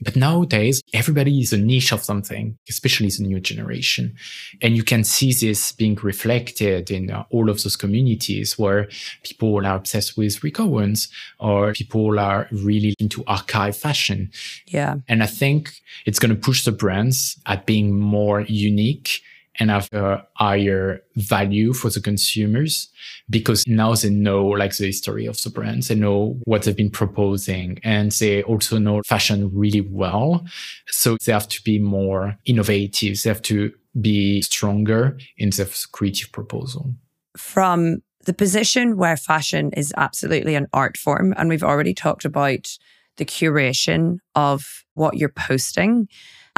But 0.00 0.14
nowadays, 0.14 0.80
everybody 0.94 1.40
is 1.40 1.52
a 1.52 1.58
niche 1.58 1.92
of 1.92 2.04
something, 2.04 2.56
especially 2.68 3.08
the 3.08 3.24
new 3.24 3.40
generation. 3.40 4.14
And 4.62 4.76
you 4.76 4.84
can 4.84 5.02
see 5.02 5.32
this 5.32 5.72
being 5.72 5.96
reflected 5.96 6.90
in 6.90 7.10
uh, 7.10 7.24
all 7.30 7.50
of 7.50 7.60
those 7.62 7.74
communities 7.74 8.56
where 8.58 8.88
people 9.24 9.66
are 9.66 9.76
obsessed 9.76 10.16
with 10.16 10.44
Rick 10.44 10.60
Owens 10.60 11.08
or 11.40 11.72
people 11.72 12.18
are 12.20 12.46
really 12.52 12.94
into 13.00 13.24
archive 13.26 13.76
fashion. 13.76 14.30
Yeah. 14.66 14.96
And 15.08 15.22
I 15.22 15.26
think 15.26 15.72
it's 16.06 16.20
going 16.20 16.34
to 16.34 16.40
push 16.40 16.64
the 16.64 16.72
brands 16.72 17.36
at 17.46 17.66
being 17.66 17.98
more 17.98 18.42
unique 18.42 19.20
and 19.58 19.70
have 19.70 19.88
a 19.92 20.24
higher 20.34 21.02
value 21.16 21.72
for 21.72 21.90
the 21.90 22.00
consumers 22.00 22.88
because 23.28 23.66
now 23.66 23.94
they 23.94 24.10
know 24.10 24.46
like 24.46 24.76
the 24.76 24.86
history 24.86 25.26
of 25.26 25.42
the 25.42 25.50
brands. 25.50 25.88
They 25.88 25.94
know 25.94 26.38
what 26.44 26.62
they've 26.62 26.76
been 26.76 26.90
proposing 26.90 27.78
and 27.82 28.12
they 28.12 28.42
also 28.42 28.78
know 28.78 29.02
fashion 29.06 29.50
really 29.52 29.80
well. 29.80 30.44
So 30.88 31.16
they 31.24 31.32
have 31.32 31.48
to 31.48 31.62
be 31.62 31.78
more 31.78 32.36
innovative. 32.44 33.22
They 33.22 33.30
have 33.30 33.42
to 33.42 33.72
be 34.00 34.42
stronger 34.42 35.18
in 35.36 35.50
their 35.50 35.66
creative 35.92 36.32
proposal. 36.32 36.94
From 37.36 37.98
the 38.24 38.34
position 38.34 38.96
where 38.96 39.16
fashion 39.16 39.70
is 39.76 39.92
absolutely 39.96 40.54
an 40.54 40.66
art 40.72 40.96
form, 40.96 41.34
and 41.36 41.48
we've 41.48 41.62
already 41.62 41.94
talked 41.94 42.24
about 42.24 42.76
the 43.16 43.24
curation 43.24 44.18
of 44.34 44.84
what 44.94 45.16
you're 45.16 45.28
posting. 45.28 46.08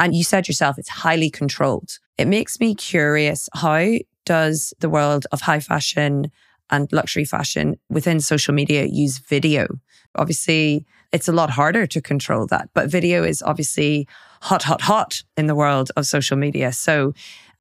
And 0.01 0.15
you 0.15 0.23
said 0.23 0.47
yourself, 0.47 0.79
it's 0.79 0.89
highly 0.89 1.29
controlled. 1.29 1.99
It 2.17 2.27
makes 2.27 2.59
me 2.59 2.73
curious 2.73 3.47
how 3.53 3.85
does 4.25 4.73
the 4.79 4.89
world 4.89 5.27
of 5.31 5.41
high 5.41 5.59
fashion 5.59 6.31
and 6.71 6.91
luxury 6.91 7.23
fashion 7.23 7.75
within 7.87 8.19
social 8.19 8.51
media 8.51 8.85
use 8.85 9.19
video? 9.19 9.67
Obviously, 10.15 10.87
it's 11.11 11.27
a 11.27 11.31
lot 11.31 11.51
harder 11.51 11.85
to 11.85 12.01
control 12.01 12.47
that, 12.47 12.69
but 12.73 12.89
video 12.89 13.23
is 13.23 13.43
obviously 13.43 14.07
hot, 14.41 14.63
hot, 14.63 14.81
hot 14.81 15.21
in 15.37 15.45
the 15.45 15.53
world 15.53 15.91
of 15.95 16.07
social 16.07 16.35
media. 16.35 16.71
So 16.71 17.13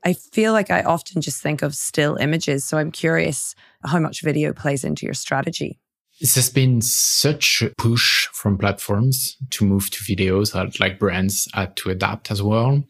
I 0.02 0.14
feel 0.14 0.54
like 0.54 0.70
I 0.70 0.80
often 0.80 1.20
just 1.20 1.42
think 1.42 1.60
of 1.60 1.74
still 1.74 2.16
images. 2.16 2.64
So 2.64 2.78
I'm 2.78 2.90
curious 2.90 3.54
how 3.84 3.98
much 3.98 4.22
video 4.22 4.54
plays 4.54 4.82
into 4.82 5.04
your 5.04 5.14
strategy. 5.14 5.78
Has 6.20 6.50
been 6.50 6.82
such 6.82 7.62
a 7.62 7.70
push 7.78 8.26
from 8.26 8.58
platforms 8.58 9.38
to 9.50 9.64
move 9.64 9.88
to 9.90 10.04
videos 10.04 10.52
that 10.52 10.78
like 10.78 10.98
brands 10.98 11.48
had 11.54 11.76
to 11.76 11.88
adapt 11.88 12.30
as 12.30 12.42
well. 12.42 12.84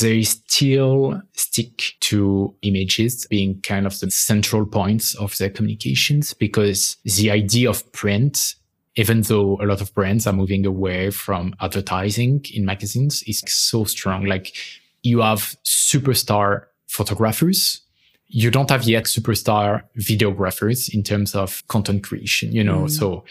They 0.00 0.22
still 0.22 1.22
stick 1.32 1.94
to 2.00 2.54
images 2.60 3.26
being 3.26 3.62
kind 3.62 3.86
of 3.86 3.98
the 4.00 4.10
central 4.10 4.66
points 4.66 5.14
of 5.14 5.36
their 5.38 5.48
communications 5.48 6.34
because 6.34 6.98
the 7.04 7.30
idea 7.30 7.70
of 7.70 7.90
print 7.92 8.54
even 8.96 9.22
though 9.22 9.56
a 9.62 9.64
lot 9.64 9.80
of 9.80 9.94
brands 9.94 10.26
are 10.26 10.32
moving 10.32 10.66
away 10.66 11.08
from 11.08 11.54
advertising 11.60 12.44
in 12.52 12.64
magazines 12.64 13.22
is 13.22 13.44
so 13.46 13.84
strong. 13.84 14.24
Like 14.24 14.54
you 15.02 15.20
have 15.20 15.56
superstar 15.64 16.64
photographers 16.88 17.82
you 18.28 18.50
don't 18.50 18.70
have 18.70 18.84
yet 18.84 19.04
superstar 19.04 19.82
videographers 19.98 20.92
in 20.92 21.02
terms 21.02 21.34
of 21.34 21.66
content 21.68 22.04
creation, 22.04 22.52
you 22.52 22.62
know, 22.62 22.82
mm. 22.82 22.90
so 22.90 23.24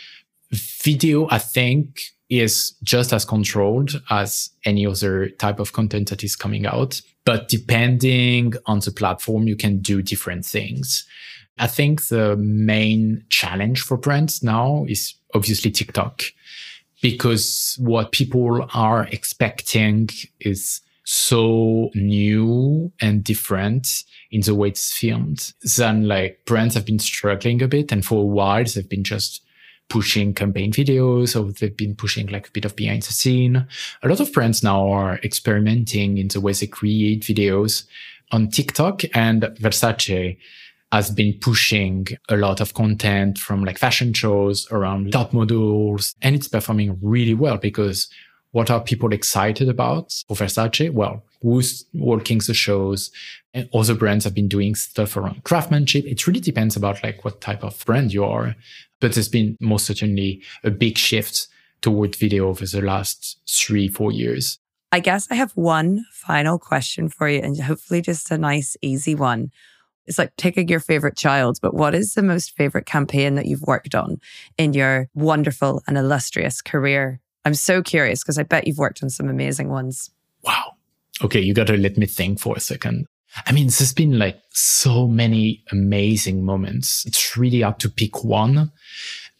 video, 0.51 1.27
I 1.29 1.37
think 1.37 2.01
is 2.29 2.71
just 2.83 3.13
as 3.13 3.23
controlled 3.23 4.01
as 4.09 4.49
any 4.65 4.85
other 4.85 5.29
type 5.29 5.59
of 5.59 5.73
content 5.73 6.09
that 6.09 6.23
is 6.23 6.35
coming 6.35 6.65
out. 6.65 7.01
But 7.25 7.47
depending 7.47 8.53
on 8.65 8.79
the 8.79 8.91
platform, 8.91 9.47
you 9.47 9.55
can 9.55 9.79
do 9.79 10.01
different 10.01 10.45
things. 10.45 11.05
I 11.57 11.67
think 11.67 12.07
the 12.07 12.35
main 12.37 13.23
challenge 13.29 13.81
for 13.81 13.97
brands 13.97 14.43
now 14.43 14.85
is 14.87 15.15
obviously 15.33 15.71
TikTok 15.71 16.23
because 17.01 17.77
what 17.79 18.11
people 18.11 18.67
are 18.73 19.07
expecting 19.11 20.09
is 20.39 20.81
so 21.09 21.89
new 21.95 22.91
and 22.99 23.23
different 23.23 24.03
in 24.29 24.41
the 24.41 24.53
way 24.53 24.67
it's 24.67 24.91
filmed 24.91 25.53
than 25.77 26.05
like 26.05 26.43
brands 26.45 26.75
have 26.75 26.85
been 26.85 26.99
struggling 26.99 27.61
a 27.61 27.67
bit. 27.67 27.93
And 27.93 28.05
for 28.05 28.23
a 28.23 28.25
while, 28.25 28.65
they've 28.65 28.89
been 28.89 29.05
just 29.05 29.41
pushing 29.87 30.33
campaign 30.33 30.73
videos 30.73 31.33
or 31.33 31.49
they've 31.53 31.77
been 31.77 31.95
pushing 31.95 32.27
like 32.27 32.49
a 32.49 32.51
bit 32.51 32.65
of 32.65 32.75
behind 32.75 33.03
the 33.03 33.13
scene. 33.13 33.65
A 34.03 34.07
lot 34.09 34.19
of 34.19 34.33
brands 34.33 34.61
now 34.63 34.89
are 34.89 35.17
experimenting 35.23 36.17
in 36.17 36.27
the 36.27 36.41
way 36.41 36.51
they 36.51 36.67
create 36.67 37.21
videos 37.21 37.85
on 38.33 38.49
TikTok 38.49 39.03
and 39.15 39.43
Versace 39.43 40.37
has 40.91 41.09
been 41.09 41.37
pushing 41.39 42.07
a 42.27 42.35
lot 42.35 42.59
of 42.59 42.73
content 42.73 43.37
from 43.37 43.63
like 43.63 43.77
fashion 43.77 44.11
shows 44.11 44.69
around 44.71 45.13
top 45.13 45.31
models 45.31 46.15
and 46.21 46.35
it's 46.35 46.49
performing 46.49 46.99
really 47.01 47.33
well 47.33 47.57
because 47.57 48.09
what 48.51 48.71
are 48.71 48.81
people 48.81 49.13
excited 49.13 49.69
about 49.69 50.13
for 50.27 50.35
Versace? 50.35 50.91
Well, 50.91 51.23
who's 51.41 51.85
working 51.93 52.39
the 52.39 52.53
shows? 52.53 53.11
And 53.53 53.69
other 53.73 53.95
brands 53.95 54.25
have 54.25 54.33
been 54.33 54.47
doing 54.47 54.75
stuff 54.75 55.17
around 55.17 55.43
craftsmanship. 55.43 56.05
It 56.05 56.25
really 56.27 56.39
depends 56.39 56.75
about 56.75 57.03
like 57.03 57.23
what 57.25 57.41
type 57.41 57.63
of 57.63 57.83
brand 57.85 58.13
you 58.13 58.23
are. 58.23 58.55
But 58.99 59.13
there's 59.13 59.29
been 59.29 59.57
most 59.59 59.85
certainly 59.85 60.41
a 60.63 60.71
big 60.71 60.97
shift 60.97 61.47
toward 61.81 62.15
video 62.15 62.47
over 62.47 62.65
the 62.65 62.81
last 62.81 63.39
three, 63.47 63.87
four 63.87 64.11
years. 64.11 64.59
I 64.91 64.99
guess 64.99 65.27
I 65.29 65.35
have 65.35 65.51
one 65.51 66.05
final 66.11 66.57
question 66.57 67.09
for 67.09 67.27
you 67.27 67.41
and 67.41 67.59
hopefully 67.59 68.01
just 68.01 68.31
a 68.31 68.37
nice, 68.37 68.77
easy 68.81 69.15
one. 69.15 69.51
It's 70.05 70.17
like 70.17 70.35
taking 70.37 70.69
your 70.69 70.79
favorite 70.79 71.17
child, 71.17 71.59
but 71.61 71.73
what 71.73 71.93
is 71.93 72.13
the 72.13 72.23
most 72.23 72.55
favorite 72.55 72.85
campaign 72.85 73.35
that 73.35 73.45
you've 73.45 73.63
worked 73.63 73.93
on 73.93 74.21
in 74.57 74.73
your 74.73 75.09
wonderful 75.13 75.83
and 75.85 75.97
illustrious 75.97 76.61
career? 76.61 77.19
I'm 77.47 77.53
so 77.53 77.81
curious 77.81 78.21
because 78.21 78.37
I 78.37 78.43
bet 78.43 78.67
you've 78.67 78.77
worked 78.77 79.01
on 79.01 79.09
some 79.09 79.29
amazing 79.29 79.69
ones. 79.69 80.11
Wow. 80.43 80.73
Okay, 81.23 81.39
you 81.39 81.53
got 81.53 81.67
to 81.67 81.77
let 81.77 81.97
me 81.97 82.05
think 82.05 82.41
for 82.41 82.57
a 82.57 82.59
second. 82.59 83.05
I 83.45 83.53
mean, 83.53 83.67
there's 83.67 83.93
been 83.93 84.19
like 84.19 84.37
so 84.49 85.07
many 85.07 85.63
amazing 85.71 86.43
moments. 86.43 87.05
It's 87.05 87.37
really 87.37 87.61
hard 87.61 87.79
to 87.79 87.89
pick 87.89 88.25
one. 88.25 88.69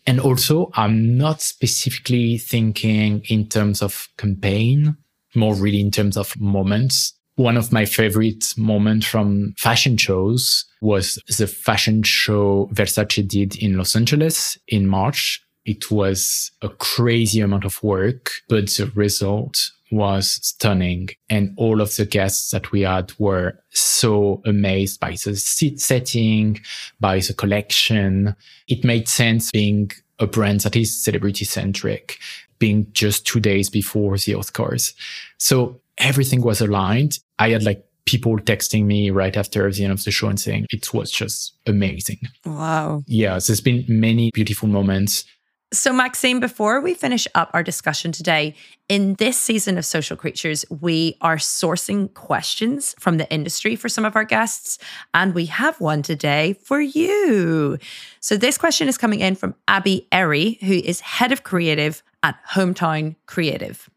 And 0.05 0.21
also, 0.21 0.71
I'm 0.75 1.17
not 1.17 1.41
specifically 1.41 2.37
thinking 2.37 3.23
in 3.27 3.49
terms 3.49 3.81
of 3.81 4.07
campaign, 4.15 4.95
more 5.35 5.53
really 5.53 5.81
in 5.81 5.91
terms 5.91 6.15
of 6.15 6.39
moments. 6.39 7.13
One 7.35 7.57
of 7.57 7.73
my 7.73 7.83
favorite 7.83 8.53
moments 8.55 9.05
from 9.05 9.53
fashion 9.57 9.97
shows 9.97 10.63
was 10.81 11.19
the 11.37 11.45
fashion 11.45 12.03
show 12.03 12.69
Versace 12.71 13.27
did 13.27 13.57
in 13.57 13.75
Los 13.75 13.97
Angeles 13.97 14.57
in 14.69 14.87
March. 14.87 15.43
It 15.67 15.91
was 15.91 16.51
a 16.61 16.69
crazy 16.69 17.41
amount 17.41 17.65
of 17.65 17.83
work, 17.83 18.31
but 18.47 18.67
the 18.69 18.89
result 18.95 19.71
was 19.91 20.39
stunning. 20.41 21.09
And 21.29 21.53
all 21.57 21.81
of 21.81 21.95
the 21.97 22.05
guests 22.05 22.51
that 22.51 22.71
we 22.71 22.81
had 22.81 23.11
were 23.19 23.59
so 23.71 24.41
amazed 24.45 24.99
by 24.99 25.11
the 25.11 25.35
seat 25.35 25.79
setting, 25.81 26.59
by 26.99 27.19
the 27.19 27.33
collection. 27.33 28.33
It 28.67 28.85
made 28.85 29.09
sense 29.09 29.51
being 29.51 29.91
a 30.19 30.25
brand 30.25 30.61
that 30.61 30.75
is 30.75 31.03
celebrity 31.03 31.45
centric, 31.45 32.17
being 32.59 32.87
just 32.93 33.27
two 33.27 33.41
days 33.41 33.69
before 33.69 34.17
the 34.17 34.33
Oscars. 34.33 34.93
So 35.37 35.81
everything 35.97 36.41
was 36.41 36.61
aligned. 36.61 37.19
I 37.39 37.49
had 37.49 37.63
like 37.63 37.83
people 38.05 38.37
texting 38.37 38.85
me 38.85 39.09
right 39.11 39.35
after 39.35 39.69
the 39.69 39.83
end 39.83 39.91
of 39.91 40.03
the 40.03 40.11
show 40.11 40.29
and 40.29 40.39
saying 40.39 40.65
it 40.69 40.93
was 40.93 41.11
just 41.11 41.53
amazing. 41.67 42.19
Wow. 42.45 43.03
Yeah, 43.05 43.31
there's 43.33 43.61
been 43.61 43.83
many 43.87 44.31
beautiful 44.33 44.69
moments. 44.69 45.25
So, 45.73 45.91
Maxime, 45.91 46.39
before 46.39 46.79
we 46.79 46.93
finish 46.93 47.27
up 47.35 47.51
our 47.53 47.61
discussion 47.61 48.13
today, 48.13 48.55
in 48.87 49.15
this 49.15 49.37
season 49.37 49.77
of 49.77 49.83
Social 49.83 50.15
Creatures, 50.15 50.63
we 50.69 51.17
are 51.19 51.35
sourcing 51.35 52.13
questions 52.13 52.95
from 52.99 53.17
the 53.17 53.29
industry 53.29 53.75
for 53.75 53.89
some 53.89 54.05
of 54.05 54.15
our 54.15 54.23
guests, 54.23 54.79
and 55.13 55.35
we 55.35 55.47
have 55.47 55.81
one 55.81 56.03
today 56.03 56.53
for 56.63 56.79
you. 56.79 57.77
So, 58.21 58.37
this 58.37 58.57
question 58.57 58.87
is 58.87 58.97
coming 58.97 59.19
in 59.19 59.35
from 59.35 59.55
Abby 59.67 60.07
Erry, 60.09 60.57
who 60.61 60.75
is 60.75 61.01
head 61.01 61.33
of 61.33 61.43
creative 61.43 62.01
at 62.23 62.39
Hometown 62.51 63.17
Creative. 63.25 63.89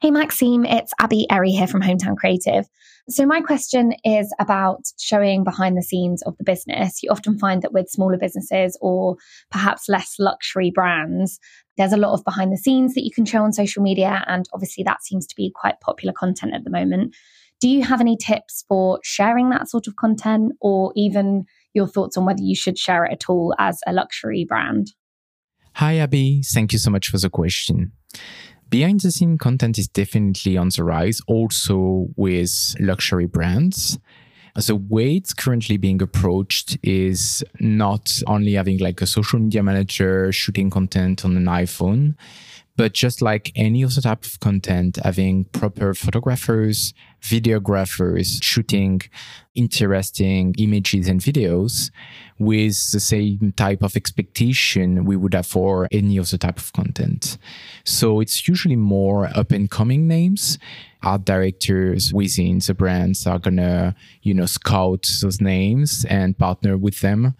Hey, 0.00 0.10
Maxime, 0.10 0.64
it's 0.64 0.94
Abby 0.98 1.26
Erry 1.30 1.50
here 1.50 1.66
from 1.66 1.82
Hometown 1.82 2.16
Creative. 2.16 2.66
So, 3.08 3.26
my 3.26 3.42
question 3.42 3.92
is 4.02 4.34
about 4.40 4.80
showing 4.98 5.44
behind 5.44 5.76
the 5.76 5.82
scenes 5.82 6.22
of 6.22 6.38
the 6.38 6.44
business. 6.44 7.02
You 7.02 7.10
often 7.10 7.38
find 7.38 7.60
that 7.60 7.72
with 7.72 7.90
smaller 7.90 8.16
businesses 8.16 8.78
or 8.80 9.16
perhaps 9.50 9.90
less 9.90 10.14
luxury 10.18 10.70
brands, 10.74 11.38
there's 11.76 11.92
a 11.92 11.98
lot 11.98 12.14
of 12.14 12.24
behind 12.24 12.50
the 12.50 12.56
scenes 12.56 12.94
that 12.94 13.04
you 13.04 13.10
can 13.10 13.26
show 13.26 13.42
on 13.42 13.52
social 13.52 13.82
media. 13.82 14.24
And 14.26 14.46
obviously, 14.54 14.84
that 14.84 15.04
seems 15.04 15.26
to 15.26 15.36
be 15.36 15.52
quite 15.54 15.80
popular 15.80 16.14
content 16.14 16.54
at 16.54 16.64
the 16.64 16.70
moment. 16.70 17.14
Do 17.60 17.68
you 17.68 17.82
have 17.82 18.00
any 18.00 18.16
tips 18.16 18.64
for 18.68 19.00
sharing 19.02 19.50
that 19.50 19.68
sort 19.68 19.86
of 19.86 19.96
content 19.96 20.52
or 20.60 20.92
even 20.96 21.44
your 21.74 21.86
thoughts 21.86 22.16
on 22.16 22.24
whether 22.24 22.42
you 22.42 22.56
should 22.56 22.78
share 22.78 23.04
it 23.04 23.12
at 23.12 23.28
all 23.28 23.54
as 23.58 23.80
a 23.86 23.92
luxury 23.92 24.46
brand? 24.48 24.92
Hi, 25.74 25.98
Abby. 25.98 26.42
Thank 26.42 26.72
you 26.72 26.78
so 26.78 26.90
much 26.90 27.08
for 27.08 27.18
the 27.18 27.30
question 27.30 27.92
behind 28.74 28.98
the 29.02 29.10
scene 29.12 29.38
content 29.38 29.78
is 29.78 29.86
definitely 29.86 30.56
on 30.56 30.68
the 30.68 30.82
rise, 30.82 31.20
also 31.28 32.08
with 32.16 32.74
luxury 32.80 33.24
brands. 33.24 34.00
The 34.66 34.74
way 34.74 35.14
it's 35.14 35.32
currently 35.32 35.76
being 35.76 36.02
approached 36.02 36.76
is 36.82 37.44
not 37.60 38.10
only 38.26 38.54
having 38.54 38.78
like 38.78 39.00
a 39.00 39.06
social 39.06 39.38
media 39.38 39.62
manager 39.62 40.32
shooting 40.32 40.70
content 40.70 41.24
on 41.24 41.36
an 41.36 41.44
iPhone, 41.44 42.16
but 42.74 42.94
just 42.94 43.22
like 43.22 43.52
any 43.54 43.84
other 43.84 44.00
type 44.00 44.24
of 44.24 44.40
content, 44.40 44.98
having 45.04 45.44
proper 45.44 45.94
photographers, 45.94 46.94
videographers 47.24 48.42
shooting 48.42 49.00
interesting 49.54 50.54
images 50.58 51.08
and 51.08 51.20
videos 51.20 51.90
with 52.38 52.90
the 52.92 53.00
same 53.00 53.52
type 53.56 53.82
of 53.82 53.96
expectation 53.96 55.04
we 55.04 55.16
would 55.16 55.32
have 55.32 55.46
for 55.46 55.88
any 55.90 56.18
other 56.18 56.36
type 56.36 56.58
of 56.58 56.72
content. 56.74 57.38
So 57.84 58.20
it's 58.20 58.46
usually 58.46 58.76
more 58.76 59.30
up 59.34 59.52
and 59.52 59.70
coming 59.70 60.06
names. 60.06 60.58
Art 61.02 61.24
directors 61.24 62.12
within 62.12 62.58
the 62.58 62.74
brands 62.74 63.26
are 63.26 63.38
gonna, 63.38 63.94
you 64.22 64.34
know, 64.34 64.46
scout 64.46 65.06
those 65.22 65.40
names 65.40 66.04
and 66.10 66.36
partner 66.36 66.76
with 66.76 67.00
them 67.00 67.34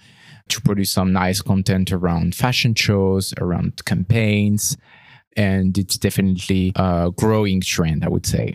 to 0.48 0.60
produce 0.60 0.92
some 0.92 1.12
nice 1.12 1.42
content 1.42 1.92
around 1.92 2.34
fashion 2.34 2.74
shows, 2.74 3.34
around 3.38 3.84
campaigns, 3.84 4.76
and 5.36 5.76
it's 5.76 5.98
definitely 5.98 6.72
a 6.76 7.10
growing 7.16 7.60
trend, 7.60 8.04
I 8.04 8.08
would 8.08 8.26
say. 8.26 8.54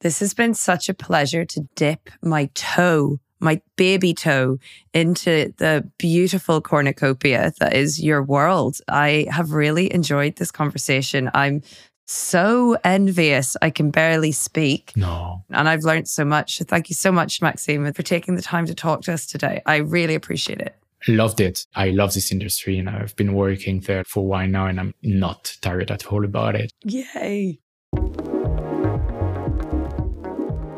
This 0.00 0.20
has 0.20 0.34
been 0.34 0.54
such 0.54 0.88
a 0.88 0.94
pleasure 0.94 1.44
to 1.44 1.68
dip 1.74 2.10
my 2.22 2.50
toe, 2.54 3.18
my 3.40 3.60
baby 3.76 4.14
toe, 4.14 4.58
into 4.94 5.52
the 5.58 5.90
beautiful 5.98 6.60
cornucopia 6.60 7.52
that 7.58 7.74
is 7.74 8.00
your 8.00 8.22
world. 8.22 8.78
I 8.88 9.26
have 9.30 9.52
really 9.52 9.92
enjoyed 9.92 10.36
this 10.36 10.50
conversation. 10.50 11.30
I'm 11.34 11.62
so 12.06 12.76
envious. 12.84 13.56
I 13.60 13.70
can 13.70 13.90
barely 13.90 14.32
speak. 14.32 14.92
No. 14.96 15.44
And 15.50 15.68
I've 15.68 15.82
learned 15.82 16.08
so 16.08 16.24
much. 16.24 16.58
Thank 16.60 16.88
you 16.88 16.94
so 16.94 17.12
much, 17.12 17.42
Maxime, 17.42 17.92
for 17.92 18.02
taking 18.02 18.36
the 18.36 18.42
time 18.42 18.66
to 18.66 18.74
talk 18.74 19.02
to 19.02 19.12
us 19.12 19.26
today. 19.26 19.62
I 19.66 19.76
really 19.76 20.14
appreciate 20.14 20.60
it 20.60 20.76
loved 21.06 21.40
it. 21.40 21.64
I 21.74 21.90
love 21.90 22.14
this 22.14 22.32
industry 22.32 22.78
and 22.78 22.88
I've 22.88 23.14
been 23.14 23.34
working 23.34 23.80
there 23.80 24.04
for 24.04 24.20
a 24.20 24.22
while 24.22 24.48
now 24.48 24.66
and 24.66 24.80
I'm 24.80 24.94
not 25.02 25.56
tired 25.60 25.90
at 25.90 26.06
all 26.06 26.24
about 26.24 26.56
it. 26.56 26.72
Yay. 26.82 27.60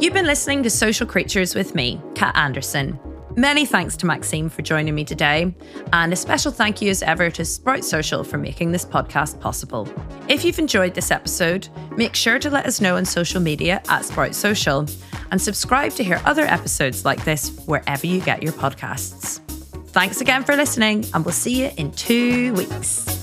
You've 0.01 0.15
been 0.15 0.25
listening 0.25 0.63
to 0.63 0.71
Social 0.71 1.07
Creatures 1.07 1.55
with 1.55 1.75
me, 1.75 2.01
Kat 2.15 2.35
Anderson. 2.35 2.99
Many 3.37 3.67
thanks 3.67 3.99
to 3.99 4.07
Maxime 4.07 4.49
for 4.49 4.63
joining 4.63 4.95
me 4.95 5.05
today, 5.05 5.55
and 5.93 6.11
a 6.11 6.17
special 6.17 6.51
thank 6.51 6.81
you 6.81 6.89
as 6.89 7.03
ever 7.03 7.29
to 7.33 7.45
Sprout 7.45 7.85
Social 7.85 8.25
for 8.25 8.39
making 8.39 8.73
this 8.73 8.83
podcast 8.83 9.39
possible. 9.41 9.87
If 10.27 10.43
you've 10.43 10.59
enjoyed 10.59 10.95
this 10.95 11.11
episode, 11.11 11.69
make 11.99 12.15
sure 12.15 12.39
to 12.39 12.49
let 12.49 12.65
us 12.65 12.81
know 12.81 12.97
on 12.97 13.05
social 13.05 13.43
media 13.43 13.83
at 13.91 14.07
Sprout 14.07 14.35
Social 14.35 14.87
and 15.33 15.41
subscribe 15.41 15.93
to 15.93 16.03
hear 16.03 16.23
other 16.25 16.47
episodes 16.47 17.05
like 17.05 17.23
this 17.27 17.55
wherever 17.67 18.07
you 18.07 18.23
get 18.23 18.43
your 18.43 18.55
podcasts. 18.55 19.41
Thanks 19.89 20.23
again 20.23 20.45
for 20.45 20.57
listening, 20.57 21.05
and 21.13 21.27
we'll 21.27 21.33
see 21.33 21.65
you 21.65 21.73
in 21.77 21.93
two 21.93 22.55
weeks. 22.55 23.20